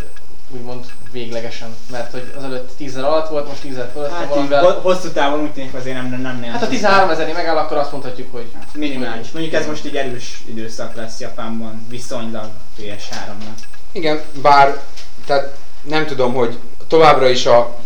[0.50, 1.76] úgymond véglegesen.
[1.92, 4.64] Mert hogy az előtt 10 ezer alatt volt, most 10 ezer fölött Hát valamivel.
[4.64, 7.78] ho- hosszú távon úgy tűnik azért nem, nem, nem Hát a 13 ezernél megáll, akkor
[7.78, 9.32] azt mondhatjuk, hogy Minimális.
[9.32, 13.60] Mondjuk ez most egy erős időszak lesz Japánban, viszonylag PS3-nak.
[13.92, 14.82] Igen, bár
[15.26, 17.78] tehát nem tudom, hogy továbbra is a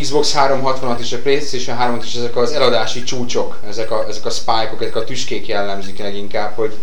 [0.00, 4.30] Xbox 360-at és a Playstation 3-at is ezek az eladási csúcsok, ezek a, ezek a
[4.30, 6.74] spike-ok, ezek a tüskék jellemzik leginkább, hogy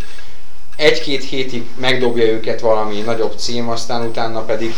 [0.76, 4.76] egy-két hétig megdobja őket valami nagyobb cím, aztán utána pedig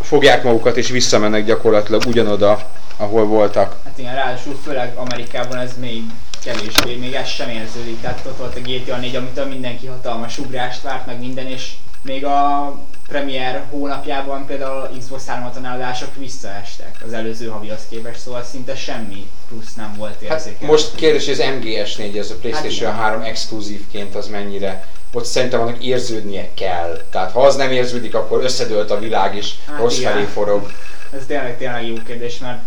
[0.00, 3.76] fogják magukat és visszamennek gyakorlatilag ugyanoda, ahol voltak.
[3.84, 6.02] Hát igen, ráadásul főleg Amerikában ez még
[6.44, 8.00] kevésbé, még ez sem érződik.
[8.00, 12.24] Tehát ott volt a GTA 4, amitől mindenki hatalmas ugrást várt, meg minden, és még
[12.24, 12.74] a
[13.08, 19.74] premier hónapjában például Xbox 360 eladások visszaestek az előző havihoz képest, szóval szinte semmi plusz
[19.74, 20.66] nem volt Hát érzékelhető.
[20.66, 23.10] most kérdés, hogy az MGS4, ez a PlayStation Hát igen.
[23.10, 27.02] 3 exkluzívként az mennyire ott szerintem annak érződnie kell.
[27.10, 30.12] Tehát ha az nem érződik, akkor összedőlt a világ és Hát rossz igen.
[30.12, 30.70] felé forog.
[31.12, 32.62] Ez tényleg, tényleg jó kérdés, mert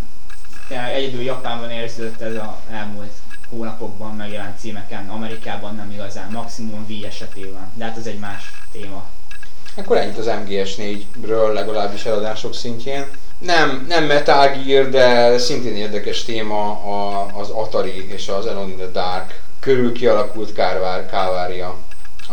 [0.67, 3.12] tényleg egyedül Japánban érződött ez a elmúlt
[3.49, 9.03] hónapokban megjelent címeken, Amerikában nem igazán, maximum Wii esetében, de hát ez egy más téma.
[9.75, 13.06] Akkor ennyit az MGS4-ről, legalábbis eladások szintjén.
[13.38, 18.77] Nem, nem Metal Gear, de szintén érdekes téma a, az Atari és az Alone in
[18.77, 21.77] the Dark körül kialakult kárvár, kávária,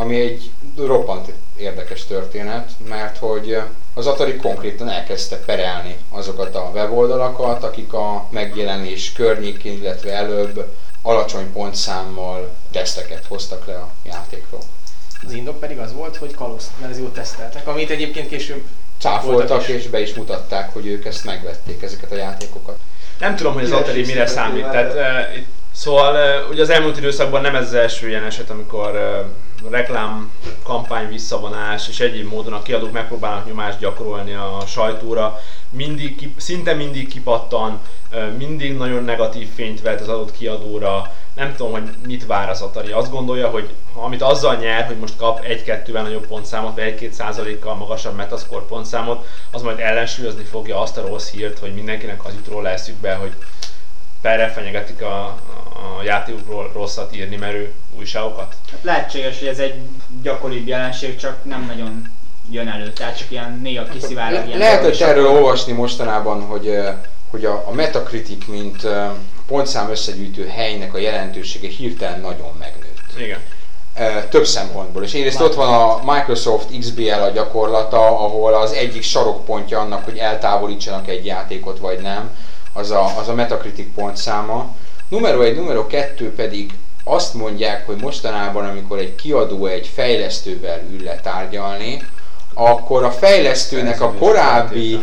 [0.00, 3.58] ami egy roppant érdekes történet, mert hogy
[3.94, 11.52] az Atari konkrétan elkezdte perelni azokat a weboldalakat, akik a megjelenés környékén, illetve előbb alacsony
[11.52, 14.60] pontszámmal teszteket hoztak le a játékról.
[15.26, 18.62] az indok pedig az volt, hogy kalóz verziót teszteltek, amit egyébként később
[18.98, 22.78] cáfoltak és be is mutatták, hogy ők ezt megvették, ezeket a játékokat.
[23.18, 24.70] Nem tudom, hogy az Atari mire számít.
[24.70, 29.24] Tehát, uh, itt, szóval ugye az elmúlt időszakban nem ez az első ilyen eset, amikor
[29.70, 35.40] reklám, kampány visszavonás és egyéb módon a kiadók megpróbálnak nyomást gyakorolni a sajtóra.
[35.70, 37.80] Mindig, szinte mindig kipattan,
[38.36, 41.12] mindig nagyon negatív fényt vet az adott kiadóra.
[41.34, 42.92] Nem tudom, hogy mit vár az Atari.
[42.92, 47.74] Azt gondolja, hogy amit azzal nyer, hogy most kap 1-2-vel nagyobb pontszámot, vagy 1-2 százalékkal
[47.74, 52.48] magasabb metascore pontszámot, az majd ellensúlyozni fogja azt a rossz hírt, hogy mindenkinek az jut
[52.48, 53.32] róla eszükbe, hogy
[54.20, 55.24] perre fenyegetik a,
[55.98, 58.54] a játékokról rosszat írni merő újságokat?
[58.82, 59.74] Lehetséges, hogy ez egy
[60.22, 62.04] gyakoribb jelenség, csak nem nagyon
[62.50, 66.78] jön elő, tehát csak ilyen néha kiszivárog Le- ilyen dolog, és erről olvasni mostanában, hogy,
[67.30, 68.86] hogy a, a Metacritic, mint
[69.46, 73.18] pontszám összegyűjtő helynek a jelentősége hirtelen nagyon megnőtt.
[73.18, 73.38] Igen.
[74.28, 75.02] Több szempontból.
[75.02, 80.18] És egyrészt ott van a Microsoft XBL a gyakorlata, ahol az egyik sarokpontja annak, hogy
[80.18, 82.30] eltávolítsanak egy játékot vagy nem,
[82.72, 84.74] az a, az a Metacritic pontszáma.
[85.08, 86.72] Numero egy, numero kettő pedig
[87.04, 92.02] azt mondják, hogy mostanában, amikor egy kiadó egy fejlesztővel ül le tárgyalni,
[92.54, 95.00] akkor a fejlesztőnek a korábbi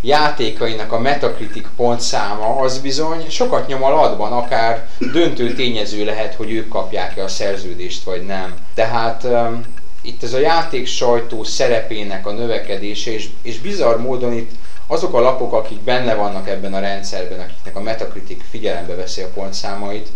[0.00, 6.68] játékainak a Metacritic pontszáma az bizony sokat nyom alatban, akár döntő tényező lehet, hogy ők
[6.68, 8.54] kapják-e a szerződést vagy nem.
[8.74, 9.64] Tehát um,
[10.02, 14.50] itt ez a játék sajtó szerepének a növekedése, és, és bizarr módon itt
[14.86, 19.30] azok a lapok, akik benne vannak ebben a rendszerben, akiknek a Metacritic figyelembe veszi a
[19.34, 20.08] pontszámait,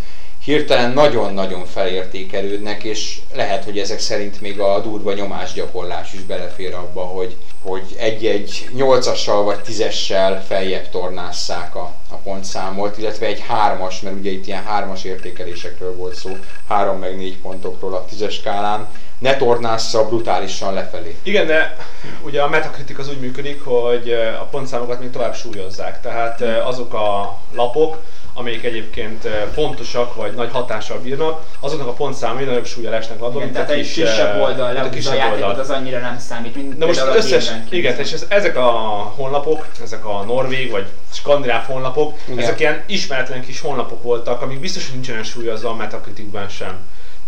[0.46, 7.00] hirtelen nagyon-nagyon felértékelődnek, és lehet, hogy ezek szerint még a durva nyomásgyakorlás is belefér abba,
[7.00, 14.16] hogy, hogy egy-egy nyolcassal vagy tízessel feljebb tornásszák a, a pontszámot, illetve egy hármas, mert
[14.16, 16.37] ugye itt ilyen hármas értékelésekről volt szó,
[16.68, 21.16] három meg négy pontokról a tízes skálán, ne tornásza brutálisan lefelé.
[21.22, 21.76] Igen, de
[22.22, 26.00] ugye a Metacritic az úgy működik, hogy eh, a pontszámokat még tovább súlyozzák.
[26.00, 27.98] Tehát eh, azok a lapok,
[28.38, 33.40] amelyik egyébként eh, fontosak vagy nagy hatással bírnak, azoknak a pontszámai nagyobb súlya esnek ladba,
[33.40, 35.61] Igen, mint tehát a egy kis, kisebb eh, oldal mint a a kisebb játékot, oldal.
[35.61, 38.70] az annyira nem számít, mint Na most az a összes, igen, és ez, ezek a
[39.16, 42.38] honlapok, ezek a norvég vagy skandináv honlapok, Igen.
[42.38, 46.79] ezek ilyen ismeretlen kis honlapok voltak, amik biztos, hogy nincsenek súlyozva a Metacriticben sem.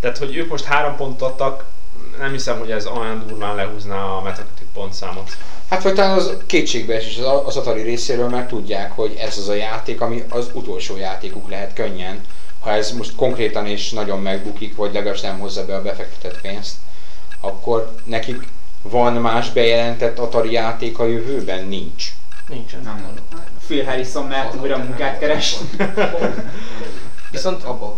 [0.01, 1.65] Tehát, hogy ők most három pontot adtak,
[2.19, 5.37] nem hiszem, hogy ez olyan durván lehúzná a Metacritic pontszámot.
[5.71, 9.55] Hát vagy talán az kétségbeesés az, az Atari részéről, mert tudják, hogy ez az a
[9.55, 12.21] játék, ami az utolsó játékuk lehet könnyen,
[12.61, 16.75] ha ez most konkrétan és nagyon megbukik, vagy legalábbis nem hozza be a befektetett pénzt,
[17.41, 18.49] akkor nekik
[18.83, 21.65] van más bejelentett Atari játék a jövőben?
[21.65, 22.13] Nincs.
[22.49, 22.81] Nincsen.
[22.81, 23.25] Nem mondom.
[23.67, 25.57] Phil Harrison mert újra munkát keres.
[27.31, 27.95] Viszont Abba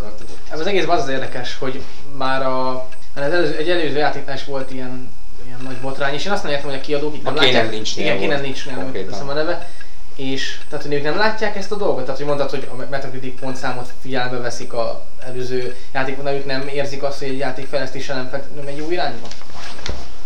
[0.51, 1.83] ebben az egészben az az érdekes, hogy
[2.17, 5.09] már a, hát az előző, egy előző játéknál is volt ilyen,
[5.47, 7.71] ilyen nagy botrány, és én azt nem értem, hogy a kiadók itt nem A látják.
[7.71, 9.69] Lynchnél Igen, Kane Lynchnél nem teszem a neve.
[10.17, 12.03] És tehát, hogy ők nem látják ezt a dolgot?
[12.05, 17.03] Tehát, hogy mondtad, hogy a Metacritic pontszámot figyelembe veszik a előző játékon, ők nem érzik
[17.03, 19.27] azt, hogy egy játék fejlesztése nem, nem egy jó irányba?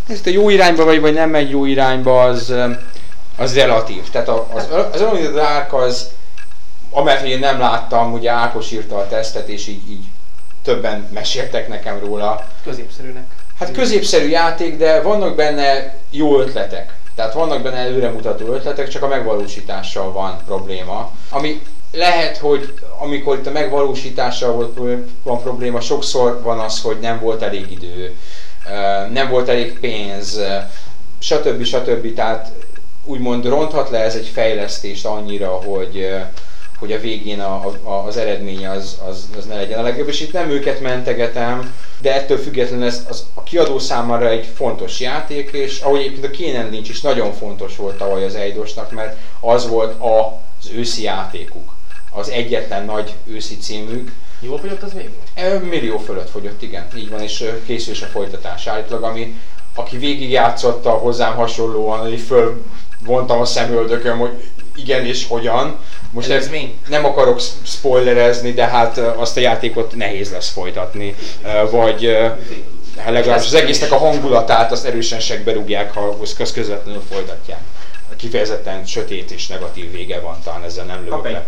[0.09, 2.55] Ez a jó irányba vagy, vagy nem megy jó irányba, az,
[3.37, 4.11] az relatív.
[4.11, 6.09] Tehát az, az Alone in the Dark az,
[6.90, 10.05] amelyet én nem láttam, ugye Ákos írta a tesztet, és így, így
[10.64, 12.46] többen meséltek nekem róla.
[12.64, 13.24] Középszerűnek.
[13.59, 16.94] Hát középszerű játék, de vannak benne jó ötletek.
[17.14, 21.11] Tehát vannak benne előremutató ötletek, csak a megvalósítással van probléma.
[21.31, 24.79] Ami lehet, hogy amikor itt a megvalósítással volt,
[25.22, 28.16] van probléma, sokszor van az, hogy nem volt elég idő,
[29.12, 30.40] nem volt elég pénz,
[31.18, 31.64] stb.
[31.64, 32.14] stb.
[32.14, 32.53] Tehát
[33.05, 36.14] úgymond ronthat le ez egy fejlesztést annyira, hogy,
[36.85, 40.09] hogy a végén a, a, az eredmény az, az, az ne legyen a legjobb.
[40.09, 45.01] És itt nem őket mentegetem, de ettől függetlenül ez az, a kiadó számára egy fontos
[45.01, 49.16] játék, és ahogy egyébként a Kénen Lynch is nagyon fontos volt tavaly az Eidosnak, mert
[49.40, 51.75] az volt a, az őszi játékuk.
[52.11, 54.12] Az egyetlen nagy őszi címük.
[54.40, 55.12] Jól fogyott az végül?
[55.37, 59.40] Ö, Millió fölött fogyott, igen, így van, és készül is a folytatás állítólag, ami
[59.75, 65.79] aki végigjátszotta hozzám hasonlóan, hogy fölvontam a szemöldököm, hogy igen és hogyan.
[66.14, 66.79] Most ez Előzmény?
[66.88, 71.14] nem akarok spoilerezni, de hát azt a játékot nehéz lesz folytatni,
[71.70, 72.16] vagy
[72.98, 77.61] hát legalábbis az egésznek a hangulatát azt erősen segbe rúgják, ha azt közvetlenül folytatják.
[78.16, 81.46] Kifejezetten sötét és negatív vége van, talán ezzel nem lövök le.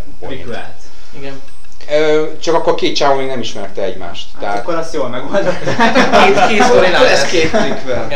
[1.17, 1.41] Igen.
[1.91, 4.27] Ö, Csak akkor két csávó még nem ismerte egymást.
[4.33, 5.93] Hát Tehát akkor azt jól megoldották.
[6.25, 8.07] Két, két sztorínál Ez két trikvel.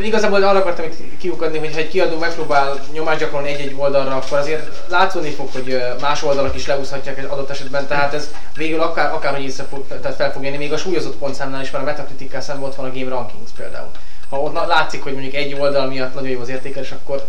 [0.00, 4.38] Igazából arra akartam itt kiukadni, hogy ha egy kiadó megpróbál nyomást gyakorolni egy-egy oldalra, akkor
[4.38, 9.12] azért látszódni fog, hogy más oldalak is leúszhatják egy adott esetben, tehát ez végül akár,
[9.12, 12.40] akárhogy észre fog, tehát fel fog jönni, még a súlyozott pontszámnál is, mert a Metacritic-kel
[12.40, 13.90] szemben ott van a Game Rankings például.
[14.30, 17.26] Ha ott látszik, hogy mondjuk egy oldal miatt nagyon jó az értékelés, akkor,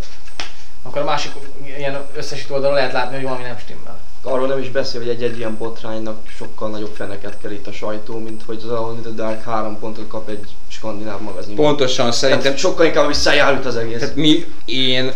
[0.84, 1.32] akkor a másik
[1.78, 3.97] ilyen összesítő oldalon lehet látni, hogy valami nem stimmel.
[4.21, 8.43] Arról nem is beszél, hogy egy-egy ilyen botránynak sokkal nagyobb feneket itt a sajtó, mint
[8.45, 10.49] hogy az Alone in the Dark három pontot kap egy
[10.84, 11.56] skandináv magazin.
[11.56, 14.00] pontosan szerintem Tehát sokkal inkább visszajárult az egész.
[14.00, 15.12] Tehát mi, én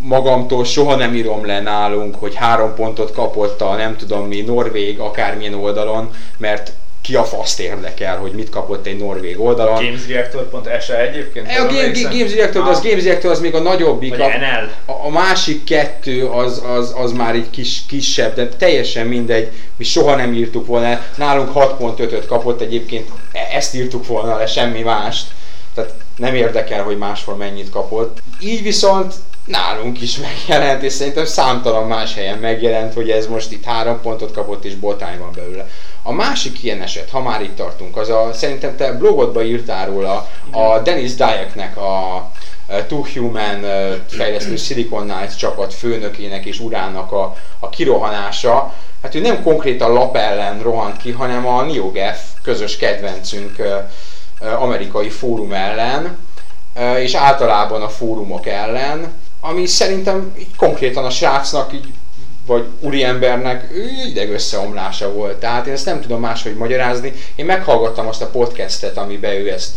[0.00, 4.98] magamtól soha nem írom le nálunk, hogy három pontot kapott a nem tudom mi, Norvég,
[4.98, 6.72] akármilyen oldalon, mert
[7.08, 9.74] ki a faszt érdekel, hogy mit kapott egy norvég oldalon.
[9.74, 11.46] Gamesreactor.se egyébként?
[11.46, 11.90] A Game?
[12.02, 14.10] Games Reactor, de az Ah, Games Reactor az még a nagyobbik.
[14.10, 14.92] Vagy A, NL.
[14.92, 19.84] a, a másik kettő az, az, az már egy kis, kisebb, de teljesen mindegy, mi
[19.84, 21.00] soha nem írtuk volna.
[21.16, 25.26] Nálunk 6.5-öt kapott egyébként, e- ezt írtuk volna le, semmi mást.
[25.74, 28.18] Tehát nem érdekel, hogy máshol mennyit kapott.
[28.40, 33.64] Így viszont nálunk is megjelent, és szerintem számtalan más helyen megjelent, hogy ez most itt
[33.64, 35.68] három pontot kapott, és botány van belőle.
[36.02, 40.28] A másik ilyen eset, ha már itt tartunk, az a, szerintem te blogodba írtál róla,
[40.50, 42.30] a Dennis Dyacknek a
[42.66, 48.74] eh, Two Human eh, fejlesztő Silicon Knights csapat főnökének és urának a, a kirohanása.
[49.02, 55.08] Hát ő nem konkrétan lap ellen rohant ki, hanem a NeoGaf közös kedvencünk eh, amerikai
[55.08, 56.18] fórum ellen,
[56.98, 61.92] és általában a fórumok ellen, ami szerintem így konkrétan a srácnak így
[62.48, 65.36] vagy úriembernek ő ideg összeomlása volt.
[65.36, 67.12] Tehát én ezt nem tudom máshogy magyarázni.
[67.34, 69.70] Én meghallgattam azt a podcastet, amiben ő ezt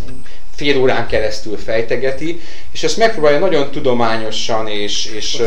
[0.55, 5.41] fél órán keresztül fejtegeti, és ezt megpróbálja nagyon tudományosan és, és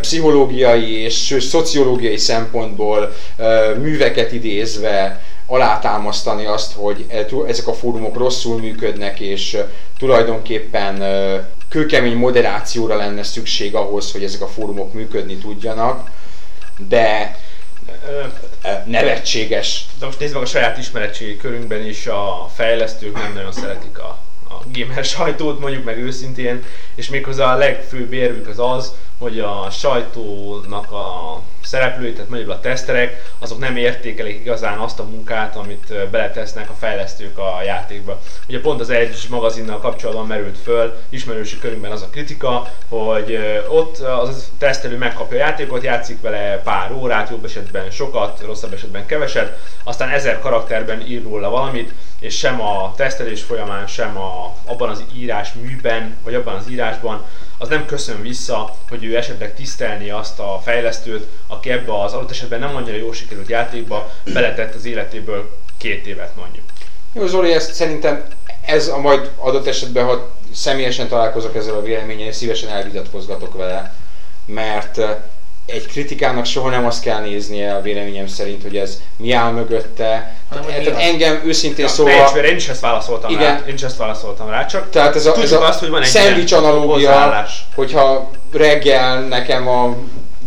[0.00, 3.14] pszichológiai és szociológiai szempontból
[3.78, 9.56] műveket idézve alátámasztani azt, hogy e- ezek a fórumok rosszul működnek, és
[9.98, 11.02] tulajdonképpen
[11.68, 16.10] kőkemény moderációra lenne szükség ahhoz, hogy ezek a fórumok működni tudjanak,
[16.78, 17.38] de
[18.84, 19.86] nevetséges.
[19.98, 24.21] De most nézd meg a saját ismeretségi körünkben is a fejlesztők nem nagyon szeretik a,
[24.58, 29.66] a gamer sajtót, mondjuk meg őszintén, és méghozzá a legfőbb érvük az az, hogy a
[29.70, 36.10] sajtónak a szereplői, tehát mondjuk a teszterek, azok nem értékelik igazán azt a munkát, amit
[36.10, 38.20] beletesznek a fejlesztők a játékba.
[38.48, 43.38] Ugye pont az Edge magazinnal kapcsolatban merült föl ismerősi körünkben az a kritika, hogy
[43.68, 49.06] ott az tesztelő megkapja a játékot, játszik vele pár órát, jobb esetben sokat, rosszabb esetben
[49.06, 54.88] keveset, aztán ezer karakterben ír róla valamit, és sem a tesztelés folyamán, sem a, abban
[54.88, 57.24] az írás műben, vagy abban az írásban
[57.58, 62.30] az nem köszön vissza, hogy ő esetleg tisztelni azt a fejlesztőt, aki ebbe az adott
[62.30, 66.64] esetben nem annyira jól sikerült játékba beletett az életéből két évet mondjuk.
[67.12, 68.24] Jó Zoli, ezt szerintem
[68.66, 73.94] ez a majd adott esetben, ha személyesen találkozok ezzel a véleményen, szívesen elvitatkozgatok vele,
[74.44, 75.00] mert
[75.72, 80.36] egy kritikának soha nem azt kell néznie a véleményem szerint, hogy ez mi áll mögötte.
[80.48, 80.92] Hanem, Tehát az.
[80.96, 82.26] engem őszintén Ja, szóval...
[82.26, 82.44] Szóval...
[82.44, 83.42] Én is ezt válaszoltam Igen.
[83.42, 86.02] rá, én is ezt válaszoltam rá, csak Tehát ez a, ez a azt, hogy van
[86.02, 89.96] egy szendvics analógia, hogyha reggel nekem a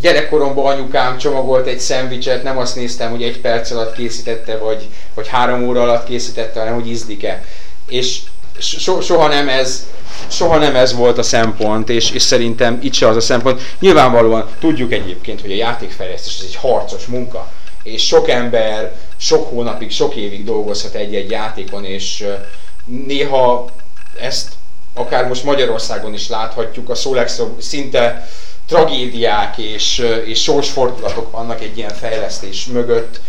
[0.02, 5.28] gyerekkoromban anyukám csomagolt egy szendvicset, nem azt néztem, hogy egy perc alatt készítette, vagy, vagy
[5.28, 7.44] három óra alatt készítette, hanem hogy ízlik-e.
[7.88, 8.20] És
[8.60, 9.88] so, soha nem ez
[10.28, 13.62] soha nem ez volt a szempont, és, és szerintem itt se az a szempont.
[13.80, 17.52] Nyilvánvalóan tudjuk egyébként, hogy a játékfejlesztés ez egy harcos munka,
[17.84, 22.26] és sok ember sok hónapig, sok évig dolgozhat egy-egy játékon, és
[22.86, 23.70] néha
[24.20, 24.50] ezt
[24.94, 28.28] akár most Magyarországon is láthatjuk, a legszebb szinte
[28.68, 33.22] tragédiák és, és sorsfordulatok vannak egy ilyen fejlesztés mögött,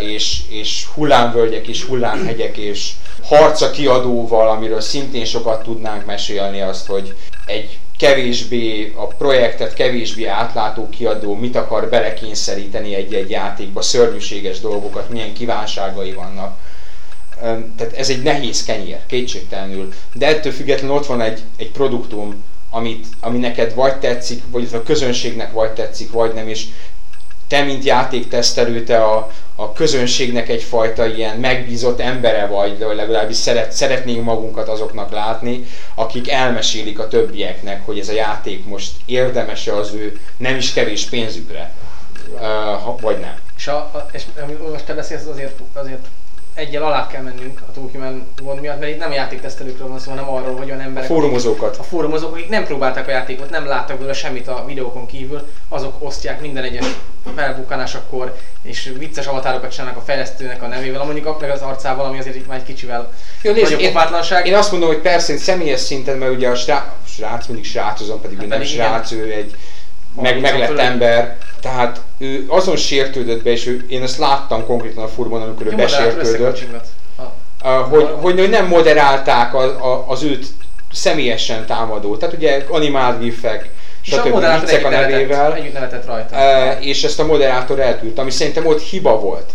[0.00, 2.90] és, és hullámvölgyek és hullámhegyek és
[3.22, 10.88] harca kiadóval, amiről szintén sokat tudnánk mesélni azt, hogy egy kevésbé a projektet kevésbé átlátó
[10.88, 16.58] kiadó mit akar belekényszeríteni egy-egy játékba, szörnyűséges dolgokat, milyen kívánságai vannak.
[17.76, 19.92] Tehát ez egy nehéz kenyér, kétségtelenül.
[20.12, 24.82] De ettől függetlenül ott van egy, egy produktum, amit, ami neked vagy tetszik, vagy a
[24.82, 26.66] közönségnek vagy tetszik, vagy nem, és
[27.52, 33.72] te, mint játéktesztelő, te a, a közönségnek egyfajta ilyen megbízott embere vagy, de legalábbis szeret,
[33.72, 39.92] szeretnénk magunkat azoknak látni, akik elmesélik a többieknek, hogy ez a játék most érdemese az
[39.92, 41.72] ő nem is kevés pénzükre,
[42.34, 43.34] uh, vagy nem.
[43.56, 46.06] És, a, és ami most te beszélsz, az azért, azért
[46.54, 50.10] egyel alá kell mennünk a Tolkien gond miatt, mert itt nem a játéktesztelőkről van szó,
[50.10, 51.76] hanem arról, hogy olyan A emberek, fórumozókat.
[51.76, 55.94] a fórumozók, akik nem próbálták a játékot, nem láttak belőle semmit a videókon kívül, azok
[55.98, 56.86] osztják minden egyes
[57.36, 62.36] felbukkanásakor, és vicces avatárokat csinálnak a fejlesztőnek a nevével, mondjuk meg az arcával, ami azért
[62.36, 63.12] így már egy kicsivel
[63.42, 63.96] Jó, nézd, én,
[64.44, 68.38] én azt mondom, hogy persze személyes szinten, mert ugye a srác, srác mindig srácozom, pedig
[68.38, 68.86] Hát nem pedig igen.
[68.86, 69.56] srác, ő egy
[70.20, 75.08] meg, meglett ember, tehát ő azon sértődött be, és ő, én ezt láttam konkrétan a
[75.08, 76.62] furban, amikor ő besértődött.
[77.62, 80.46] A- hogy, hogy, hogy nem moderálták a, a, az őt
[80.92, 82.16] személyesen támadó.
[82.16, 83.70] Tehát ugye animált gifek,
[84.02, 84.26] a stb.
[84.26, 86.36] moderátor viccek a nevével, együtt nevetett rajta.
[86.36, 89.50] uh, és ezt a moderátor eltűrt, ami szerintem ott hiba volt.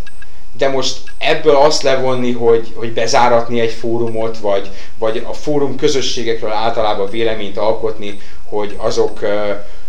[0.57, 6.51] De most ebből azt levonni, hogy, hogy bezáratni egy fórumot, vagy, vagy a fórum közösségekről
[6.51, 9.29] általában véleményt alkotni, hogy azok uh,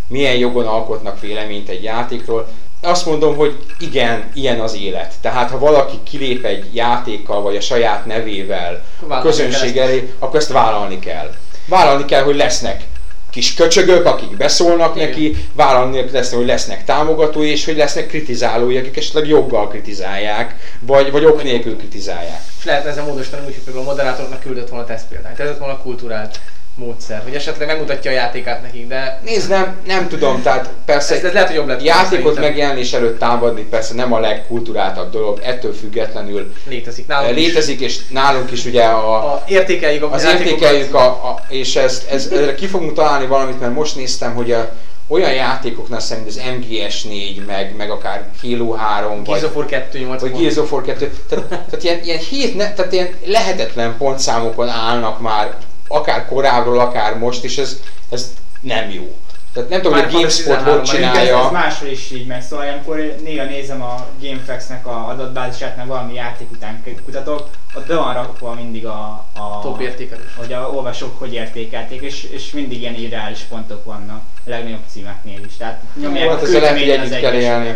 [0.08, 2.48] milyen jogon alkotnak véleményt egy játékról,
[2.80, 5.14] azt mondom, hogy igen, ilyen az élet.
[5.20, 10.12] Tehát ha valaki kilép egy játékkal, vagy a saját nevével a Vállalni közönség kell elé,
[10.18, 11.34] akkor ezt vállalni kell.
[11.66, 12.82] Vállalni kell, hogy lesznek
[13.30, 15.08] kis köcsögök, akik beszólnak Igen.
[15.08, 21.10] neki, vállalni lesz, hogy lesznek támogatói, és hogy lesznek kritizálói, akik esetleg joggal kritizálják, vagy,
[21.10, 22.40] vagy ok nélkül kritizálják.
[22.58, 25.40] És lehet ezzel módosítani úgy, hogy például a moderátornak küldött volna tesztpéldányt.
[25.40, 26.40] Ez lett volna kulturált
[26.78, 31.24] módszer, hogy esetleg megmutatja a játékát nekik, de Nézd, nem, nem tudom, tehát persze ez,
[31.24, 32.42] ez lehet, hogy jobb lett játékot szerintem.
[32.42, 37.44] megjelenés előtt támadni persze nem a legkulturáltabb dolog, ettől függetlenül létezik nálunk is.
[37.46, 42.10] létezik, és nálunk is ugye a, A, értékeljük a az értékeljük, a, a, és ezt,
[42.10, 44.72] ez, ezre ki fogunk találni valamit, mert most néztem, hogy a,
[45.08, 50.20] olyan játékoknál szerint az MGS4, meg, meg akár Halo 3, Gears of War 2, 8
[50.20, 54.68] vagy Gears of War 2, tehát, tehát ilyen, ilyen, hét, ne, tehát ilyen lehetetlen pontszámokon
[54.68, 55.56] állnak már,
[55.88, 57.80] akár korábbról, akár most, és ez,
[58.10, 59.16] ez nem jó.
[59.52, 61.50] Tehát nem tudom, hogy a GameSpot hogy 13-ban Ez, ez csinálja.
[61.52, 66.50] máshol is így megy, szóval ilyenkor néha nézem a GameFAQs-nek a adatbázisát, meg valami játék
[66.50, 70.24] után kutatok, ott be van rakva mindig a, a Top értékelés.
[70.36, 75.40] hogy a olvasók hogy értékelték, és, és mindig ilyen irreális pontok vannak a legnagyobb címeknél
[75.46, 75.56] is.
[75.56, 77.74] Tehát nyomják Jó, a hát ezzel lehet, hogy együtt kell élni.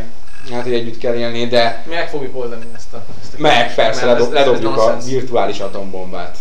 [0.52, 3.04] Hát, hogy együtt kell élni, de Mi meg fogjuk oldani ezt a...
[3.22, 6.36] Ezt a meg persze ez- ledob, ez- ez ledobjuk a virtuális atombombát.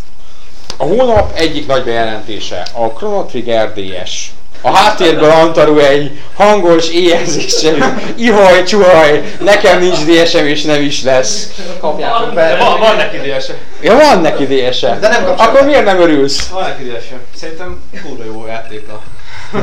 [0.77, 4.31] A hónap egyik nagy bejelentése a Chrono Trigger DS.
[4.63, 11.49] A háttérből Antaru egy hangos éjjelzéssel, ihaj, csuhaj, nekem nincs DS-em és nem is lesz.
[11.79, 12.55] Kapjátok be.
[12.57, 13.53] van, van neki DS-e.
[13.81, 14.97] Ja, van neki DS-e.
[14.99, 15.39] De nem kapcsolod.
[15.55, 16.47] Akkor miért nem örülsz?
[16.49, 17.15] Van neki DS-e.
[17.35, 19.01] Szerintem kurva jó játék a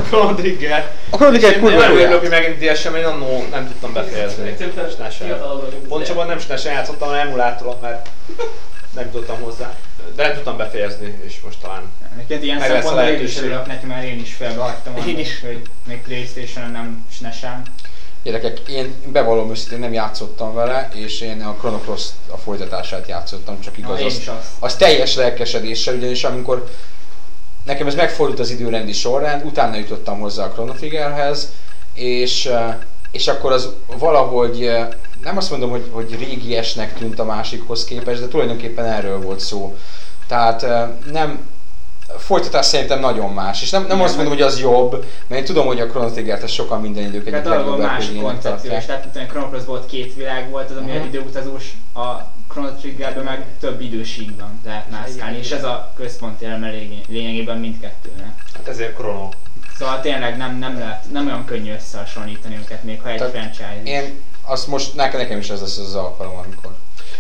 [0.08, 0.90] Chrono Trigger.
[1.10, 2.30] A Chrono Trigger Én kurva nem jó örülök, játék.
[2.30, 4.56] hogy megint DS-em, én annó nem tudtam befejezni.
[4.94, 5.38] SNES-en.
[5.88, 8.08] Pontosabban nem SNES-en játszottam, hanem emulátoron, mert
[8.94, 9.74] nem tudtam hozzá.
[10.16, 11.82] De nem tudtam befejezni, és most talán
[12.14, 13.42] Egyébként ilyen Meg lesz a szempontból én is lehetőség.
[13.44, 15.40] örülök neki, mert én is félbehagytam Én annak, is.
[15.40, 17.62] hogy még Playstation-on nem SNES-en.
[18.22, 23.60] Gyerekek, én bevallom őszintén nem játszottam vele, és én a Chrono Cross a folytatását játszottam,
[23.60, 23.90] csak igaz.
[23.92, 24.46] Ah, én az- is azt.
[24.58, 26.70] az teljes lelkesedéssel, ugyanis amikor
[27.64, 31.52] nekem ez megfordult az időrendi sorrend, utána jutottam hozzá a Chrono Triggerhez,
[31.94, 32.74] és, eh,
[33.10, 34.88] és akkor az valahogy, eh,
[35.22, 39.76] nem azt mondom, hogy, hogy régiesnek tűnt a másikhoz képest, de tulajdonképpen erről volt szó.
[40.26, 41.48] Tehát eh, nem,
[42.18, 45.46] folytatás szerintem nagyon más, és nem, nem Igen, azt mondom, hogy az jobb, mert én
[45.46, 49.04] tudom, hogy a Chrono Triggert ez sokan minden idők egyik legjobb másik koncepció, és tehát
[49.14, 50.96] mint a Chrono Cross volt két világ volt, az ami Mhm.
[50.96, 52.08] egy időutazós, a
[52.48, 57.58] Chrono Triggerben meg több idősík van, tehát mászkálni, és ez a központi eleme lény- lényegében
[57.58, 58.32] mindkettőnek.
[58.56, 59.28] hát ezért Chrono.
[59.78, 63.80] Szóval tényleg nem, nem, lehet, nem olyan könnyű összehasonlítani őket, még ha egy franchise.
[63.84, 66.70] Én azt most, nekem, nekem is ez lesz az alkalom, amikor.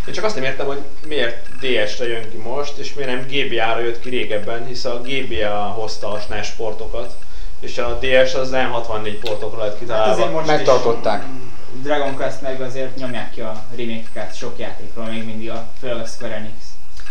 [0.06, 3.80] Én csak azt nem értem, hogy miért DS-re jön ki most, és miért nem GBA-ra
[3.80, 7.14] jött ki régebben, hisz a GBA hozta a SNES portokat,
[7.60, 10.12] és a DS az N64 portokra lett Hát kitalálva.
[10.12, 11.22] azért most Megtartották.
[11.22, 15.96] is Dragon Quest meg azért nyomják ki a remake sok játékról, még mindig a, főleg
[16.02, 16.52] a Square Enix.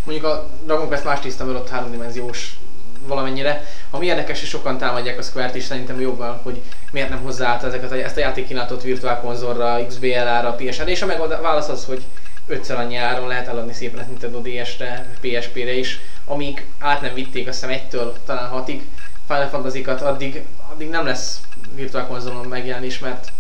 [0.04, 2.58] Mondjuk a Dragon Quest más tiszta, mert ott háromdimenziós
[3.08, 3.66] valamennyire.
[3.90, 7.92] Ami érdekes, és sokan támadják a Square-t is szerintem jobban, hogy miért nem hozzáállt ezeket
[7.92, 12.04] a, ezt a játékkínálatot virtuál konzolra, XBLA-ra, PSN-re, és a válasz az, hogy
[12.48, 17.48] ötször annyi áron lehet eladni szépen a Nintendo DS-re, PSP-re is, amíg át nem vitték
[17.48, 18.88] azt hiszem egytől talán hatig
[19.28, 21.42] Final Fantasy-kat, addig, addig nem lesz
[21.76, 23.32] virtuál konzolon megjelenés, mert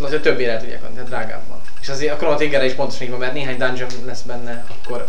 [0.00, 1.60] azért többére el tudják adni, tehát drágábban.
[1.80, 5.08] És azért a Chrono Triggerre is pontosan így van, mert néhány dungeon lesz benne, akkor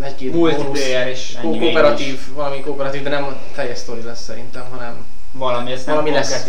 [0.00, 5.72] egy-két Multiplayer és ko- kooperatív, valami kooperatív, de nem teljes sztori lesz szerintem, hanem Valami,
[5.72, 6.44] ezt nem Valami lesz.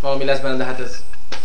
[0.00, 0.96] valami lesz benne, de hát ez,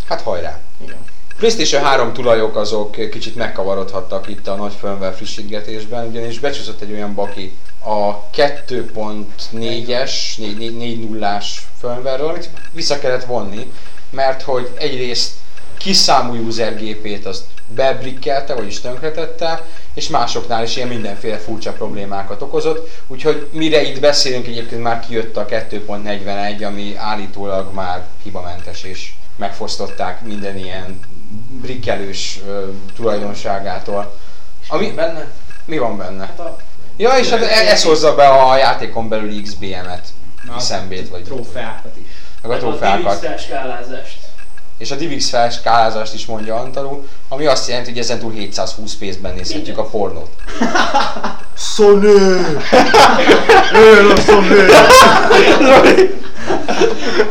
[0.07, 0.59] Hát hajrá!
[0.83, 0.97] igen.
[1.37, 7.13] PlayStation 3 tulajok azok kicsit megkavarodhattak itt a nagy firmware frissítgetésben, ugyanis becsúszott egy olyan
[7.15, 11.45] baki a 2.4-es, 4.0-ás
[11.79, 13.71] firmware amit vissza kellett vonni,
[14.09, 15.31] mert hogy egyrészt
[15.77, 19.65] kis számú user gépét azt bebrikkelte, vagyis tönkretette,
[19.99, 25.37] és másoknál is ilyen mindenféle furcsa problémákat okozott, úgyhogy mire itt beszélünk, egyébként már kijött
[25.37, 30.99] a 2.41, ami állítólag már hibamentes, és megfosztották minden ilyen
[31.61, 34.17] brikkelős ö, tulajdonságától.
[34.67, 35.27] Ami, Benne?
[35.65, 36.25] mi van benne?
[36.25, 36.57] Hát a
[36.97, 40.07] Ja, és hát e- ez hozza be a játékon belül XBM-et,
[40.45, 42.07] Na, szembét vagy Trófeákat is.
[42.41, 43.23] meg a trófeákat.
[43.25, 44.17] A skálázást.
[44.79, 49.33] És a DivX felskálázást is mondja Antaru, ami azt jelenti, hogy ezen túl 720 p-ben
[49.33, 50.29] nézhetjük a pornót.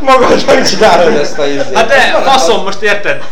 [0.00, 1.74] Magadnak csinálod ezt a izét.
[1.74, 3.22] Hát de, faszom, most érted?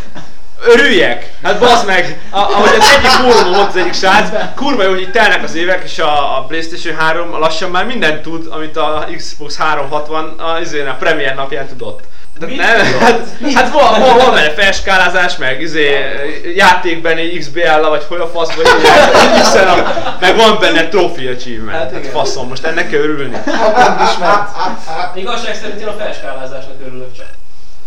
[0.67, 1.33] Örüljek!
[1.43, 2.21] Hát bazd meg!
[2.31, 5.55] A, ahogy az egyik fórumon volt az egyik srác, kurva jó, hogy itt telnek az
[5.55, 10.89] évek, és a, a Playstation 3 lassan már mindent tud, amit a Xbox 360 a,
[10.89, 12.01] a Premier napján tudott.
[12.39, 13.01] De Mit nem, tudod?
[13.01, 15.91] hát, hát van, van, van benne felskálázás, meg izé,
[16.57, 18.67] játékben egy XBL-la, vagy hogy a fasz, vagy
[19.35, 21.79] hiszen a, meg van benne trophy achievement.
[21.79, 23.37] Hát Hát, faszom, most ennek kell örülni.
[25.15, 27.31] Igazság szerint én a felskálázásnak örülök csak.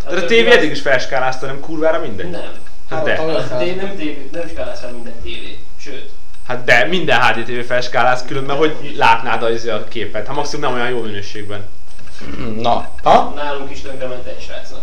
[0.04, 2.30] Hát De a tévé eddig is felskálázta, nem kurvára mindegy.
[2.30, 2.52] Nem.
[2.90, 3.16] Hát de.
[3.16, 5.58] Hogy tévé, nem, tévé, nem skáláz fel minden tévé.
[5.80, 6.10] Sőt,
[6.48, 10.26] Hát de minden HDTV felskáláz, különben hogy látnád az a képet.
[10.26, 11.64] Hát maximum nem olyan jó minőségben.
[12.56, 13.32] Na, ha?
[13.36, 14.80] nálunk is tönkrement egy srácnak.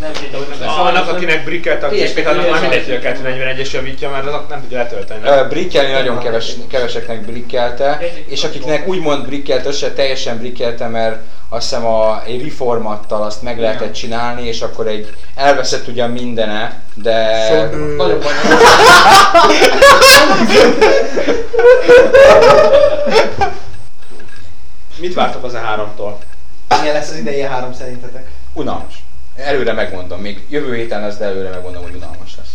[0.00, 3.72] Nem sejtek, Ah, annak, akinek brickelt a PSP képét, annak már mindegy, hogy a 241-es
[3.72, 5.48] javítja, mert azok nem tudja letölteni.
[5.48, 11.68] Brikkelni nagyon keves, keveseknek brikkelte, és akiknek úgymond brikkelte, az se teljesen brikkelte, mert azt
[11.68, 17.48] hiszem a egy reformattal azt meg lehetett csinálni, és akkor egy elveszett ugyan mindene, de
[17.96, 18.18] Nagyon baj.
[24.98, 26.12] Mit vártok az E3-tól?
[26.80, 28.30] Milyen lesz az idei három szerintetek?
[28.52, 29.04] unalmas.
[29.36, 32.50] Előre megmondom, még jövő héten lesz, de előre megmondom, hogy unalmas lesz.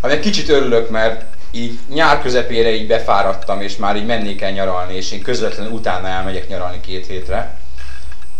[0.00, 4.50] Ami egy kicsit örülök, mert így nyár közepére így befáradtam, és már így mennék el
[4.50, 7.58] nyaralni, és én közvetlenül utána elmegyek nyaralni két hétre.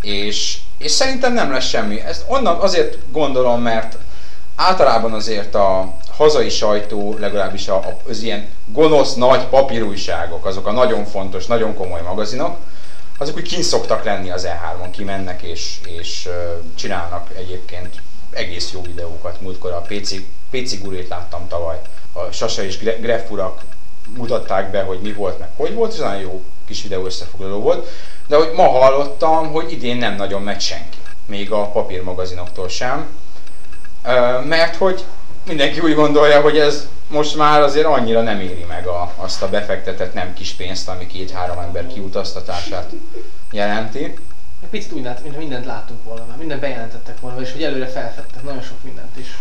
[0.02, 2.00] És, és szerintem nem lesz semmi.
[2.00, 3.96] Ezt onnan azért gondolom, mert
[4.56, 10.72] általában azért a hazai sajtó, legalábbis a, a- az ilyen gonosz nagy papírújságok, azok a
[10.72, 12.56] nagyon fontos, nagyon komoly magazinok,
[13.18, 16.28] azok úgy kint szoktak lenni az E3-on, kimennek és, és
[16.74, 19.40] csinálnak egyébként egész jó videókat.
[19.40, 20.14] Múltkor a PC,
[20.50, 21.80] PC gurét láttam tavaly.
[22.12, 23.60] A Sasa és Gre- Greff urak
[24.16, 27.88] mutatták be, hogy mi volt, meg hogy volt, és nagyon jó kis videó összefoglaló volt.
[28.26, 30.98] De hogy ma hallottam, hogy idén nem nagyon megy senki.
[31.26, 33.06] Még a papírmagazinoktól sem.
[34.44, 35.04] Mert hogy
[35.46, 39.48] mindenki úgy gondolja, hogy ez most már azért annyira nem éri meg a, azt a
[39.48, 42.90] befektetett nem kis pénzt, ami két-három ember kiutaztatását
[43.50, 44.14] jelenti.
[44.70, 48.42] Picit úgy lát, mintha mindent láttunk volna már, mindent bejelentettek volna, és hogy előre felfedtek
[48.42, 49.38] nagyon sok mindent is.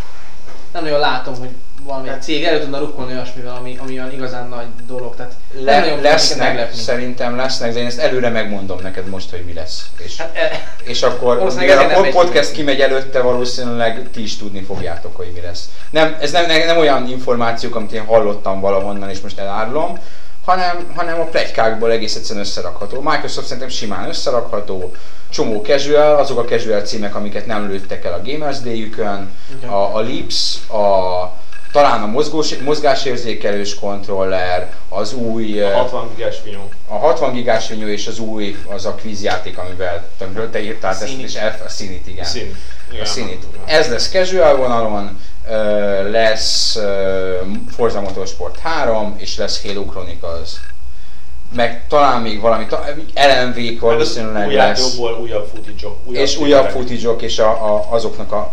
[0.72, 1.48] Nem nagyon látom, hogy
[1.82, 5.14] valami Hát- cég elő tudna rukkolni olyasmivel, ami, ami olyan igazán nagy dolog.
[5.16, 9.44] Tehát nem Le, minket lesznek, szerintem lesznek, de én ezt előre megmondom neked most, hogy
[9.44, 9.86] mi lesz.
[9.98, 10.50] És, Hát, e,
[10.84, 12.56] és akkor, mivel a nem pod- podcast megy.
[12.56, 15.68] kimegy előtte, valószínűleg ti is tudni fogjátok, hogy mi lesz.
[15.90, 19.98] Nem, ez nem, nem olyan információk, amit én hallottam valahonnan, és most elárulom,
[20.46, 23.00] hanem, hanem a plegykákból egész egyszerűen összerakható.
[23.00, 24.92] Microsoft szerintem simán összerakható,
[25.28, 29.70] csomó casual, azok a casual címek, amiket nem lőttek el a Gamers Day-ükön, Igen.
[29.70, 31.32] a, a Lips, a,
[31.72, 35.62] talán a mozgós, mozgásérzékelős kontroller, az új...
[35.62, 36.68] A eh, 60 gigás finyó.
[36.88, 41.18] a 60 gigás vinyó és az új, az a kvízjáték, amivel amiről te írtál ezt,
[41.18, 42.24] és elf, a színit, igen.
[42.24, 42.56] Szín.
[43.02, 43.44] A színit.
[43.64, 45.20] Ez lesz casual vonalon,
[46.10, 46.78] lesz
[47.70, 50.50] Forza Motorsport 3, és lesz Halo Chronicles.
[51.52, 52.66] Meg talán még valami,
[53.14, 54.78] LMV valószínűleg új lesz.
[54.78, 58.52] játékokból újabb footage És újabb footage és a, a, azoknak a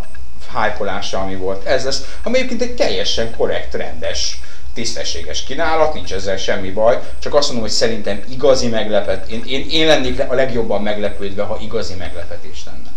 [0.54, 1.66] hype ami volt.
[1.66, 4.39] Ez lesz, ami egyébként egy teljesen korrekt, rendes,
[4.74, 9.70] tisztességes kínálat, nincs ezzel semmi baj, csak azt mondom, hogy szerintem igazi meglepet, én, én,
[9.70, 12.93] én lennék a legjobban meglepődve, ha igazi meglepetés lenne.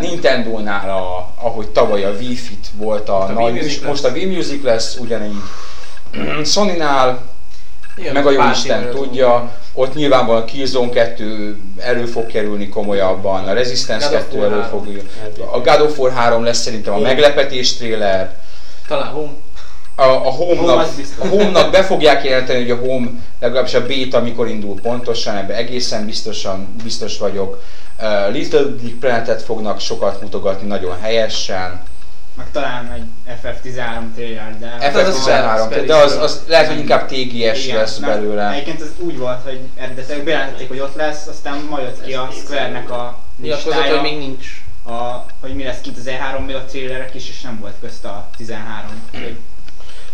[0.00, 4.08] Nintendo-nál, a, ahogy tavaly a Wii Fit volt a, a Wii nagy, Music most a
[4.08, 5.42] Wii Music lesz ugyanígy.
[6.44, 7.30] Sony-nál
[7.96, 13.48] igen, meg a jó Isten tudja, ott nyilvánvalóan a Killzone 2 elő fog kerülni komolyabban,
[13.48, 14.70] a Resistance God of 2 War elő 3.
[14.70, 15.02] fog
[15.52, 18.36] a God of War 3 lesz szerintem a meglepetés trailer,
[18.88, 19.30] Talán Home.
[19.94, 23.10] a, a Home-nak, Home a Home-nak be fogják jelenteni, hogy a Home
[23.40, 27.62] legalábbis a beta mikor indul pontosan, ebben egészen biztosan biztos vagyok.
[28.02, 31.82] Uh, Little Big Planet-et fognak sokat mutogatni nagyon helyesen.
[32.36, 34.66] Meg talán egy FF13 trailer, de...
[34.66, 38.50] Hát az az FF13, Space de az, az lehet, hogy inkább TGS Igen, lesz belőle.
[38.50, 42.28] Egyébként ez úgy volt, hogy eredetileg bejelentették, hogy ott lesz, aztán majd jött ki a
[42.32, 44.46] Square-nek a listája, hogy még nincs.
[44.86, 48.04] a, hogy mi lesz kint az E3 még a trailerek is, és nem volt közt
[48.04, 48.90] a 13.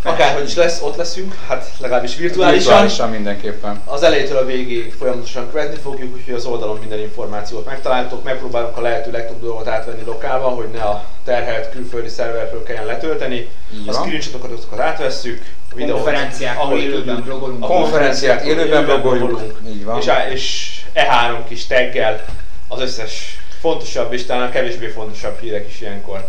[0.03, 2.59] Akárhogy is lesz, ott leszünk, hát legalábbis virtuálisan.
[2.59, 3.81] Virtuálisan mindenképpen.
[3.85, 8.25] Az elejétől a végéig folyamatosan követni fogjuk, úgyhogy az oldalon minden információt megtaláltok.
[8.25, 13.49] Megpróbálunk a lehető legtöbb dolgot átvenni lokálba, hogy ne a terhelt külföldi szerverről kelljen letölteni.
[13.75, 15.43] Így A screenshotokat azokat átvesszük.
[15.73, 17.65] A videót, Konferenciákon ahogy élőben blogolunk.
[17.65, 19.61] A Konferenciát élőben blogolunk.
[19.69, 19.99] Így van.
[19.99, 22.25] És, á- és E3 kis taggel
[22.69, 26.29] az összes fontosabb és talán a kevésbé fontosabb hírek is ilyenkor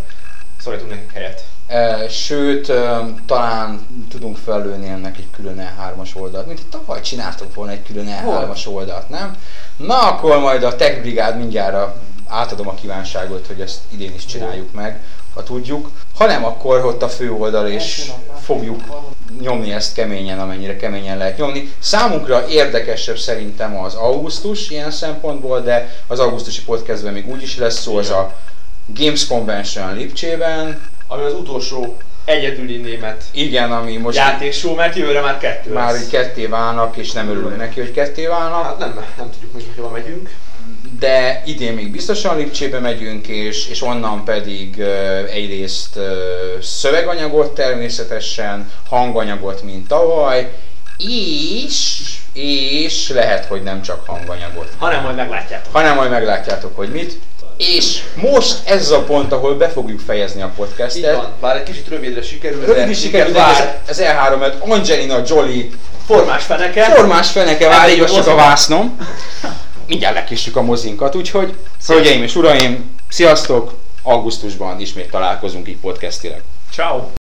[0.59, 1.43] szólítunk nekik helyet.
[1.69, 2.71] E, Sőt,
[3.25, 8.07] talán tudunk fellőni ennek egy külön E3-as oldalt, mint hogy tavaly csináltunk volna egy külön
[8.07, 9.37] E3-as oldalt, nem?
[9.77, 11.95] Na akkor majd a Tech Brigád mindjárt
[12.27, 14.99] átadom a kívánságot, hogy ezt idén is csináljuk meg,
[15.33, 15.91] ha tudjuk.
[16.17, 18.11] Ha nem, akkor ott a fő oldal és
[18.41, 18.83] fogjuk
[19.41, 21.73] nyomni ezt keményen, amennyire keményen lehet nyomni.
[21.79, 27.79] Számunkra érdekesebb szerintem az augusztus ilyen szempontból, de az augusztusi podcastben még úgy is lesz
[27.79, 28.33] szó, az a
[28.85, 30.81] Games Convention Lipcsében.
[31.11, 36.01] Ami az utolsó egyedüli német Igen, ami most játékshow, mert jövőre már kettő már lesz.
[36.03, 38.63] így ketté válnak, és nem örülünk neki, hogy ketté válnak.
[38.63, 40.29] Hát nem, nem tudjuk még, hogy hova megyünk.
[40.99, 44.85] de idén még biztosan Lipcsébe megyünk, és, és onnan pedig uh,
[45.33, 46.03] egyrészt uh,
[46.61, 50.51] szöveganyagot természetesen, hanganyagot, mint tavaly,
[51.65, 52.01] és,
[52.33, 55.73] és lehet, hogy nem csak hanganyagot, Hanem majd meglátjátok.
[55.73, 57.19] hanem majd meglátjátok, hogy mit.
[57.59, 61.15] És most ez a pont, ahol be fogjuk fejezni a Így podcastet.
[61.15, 64.63] van, bár egy kicsit rövidre sikerült, Rövid de is sikerült, de ez, ez E3, mert
[64.63, 65.69] Angelina Jolie
[66.05, 66.83] Formás feneke.
[66.83, 68.97] formás feneke vár, ígassuk a vásznom.
[69.87, 71.53] Mindjárt lekissük a mozinkat, úgyhogy
[71.87, 73.73] hölgyeim és uraim, sziasztok!
[74.03, 76.41] Augusztusban ismét találkozunk így podcastileg.
[76.71, 77.09] Ciao.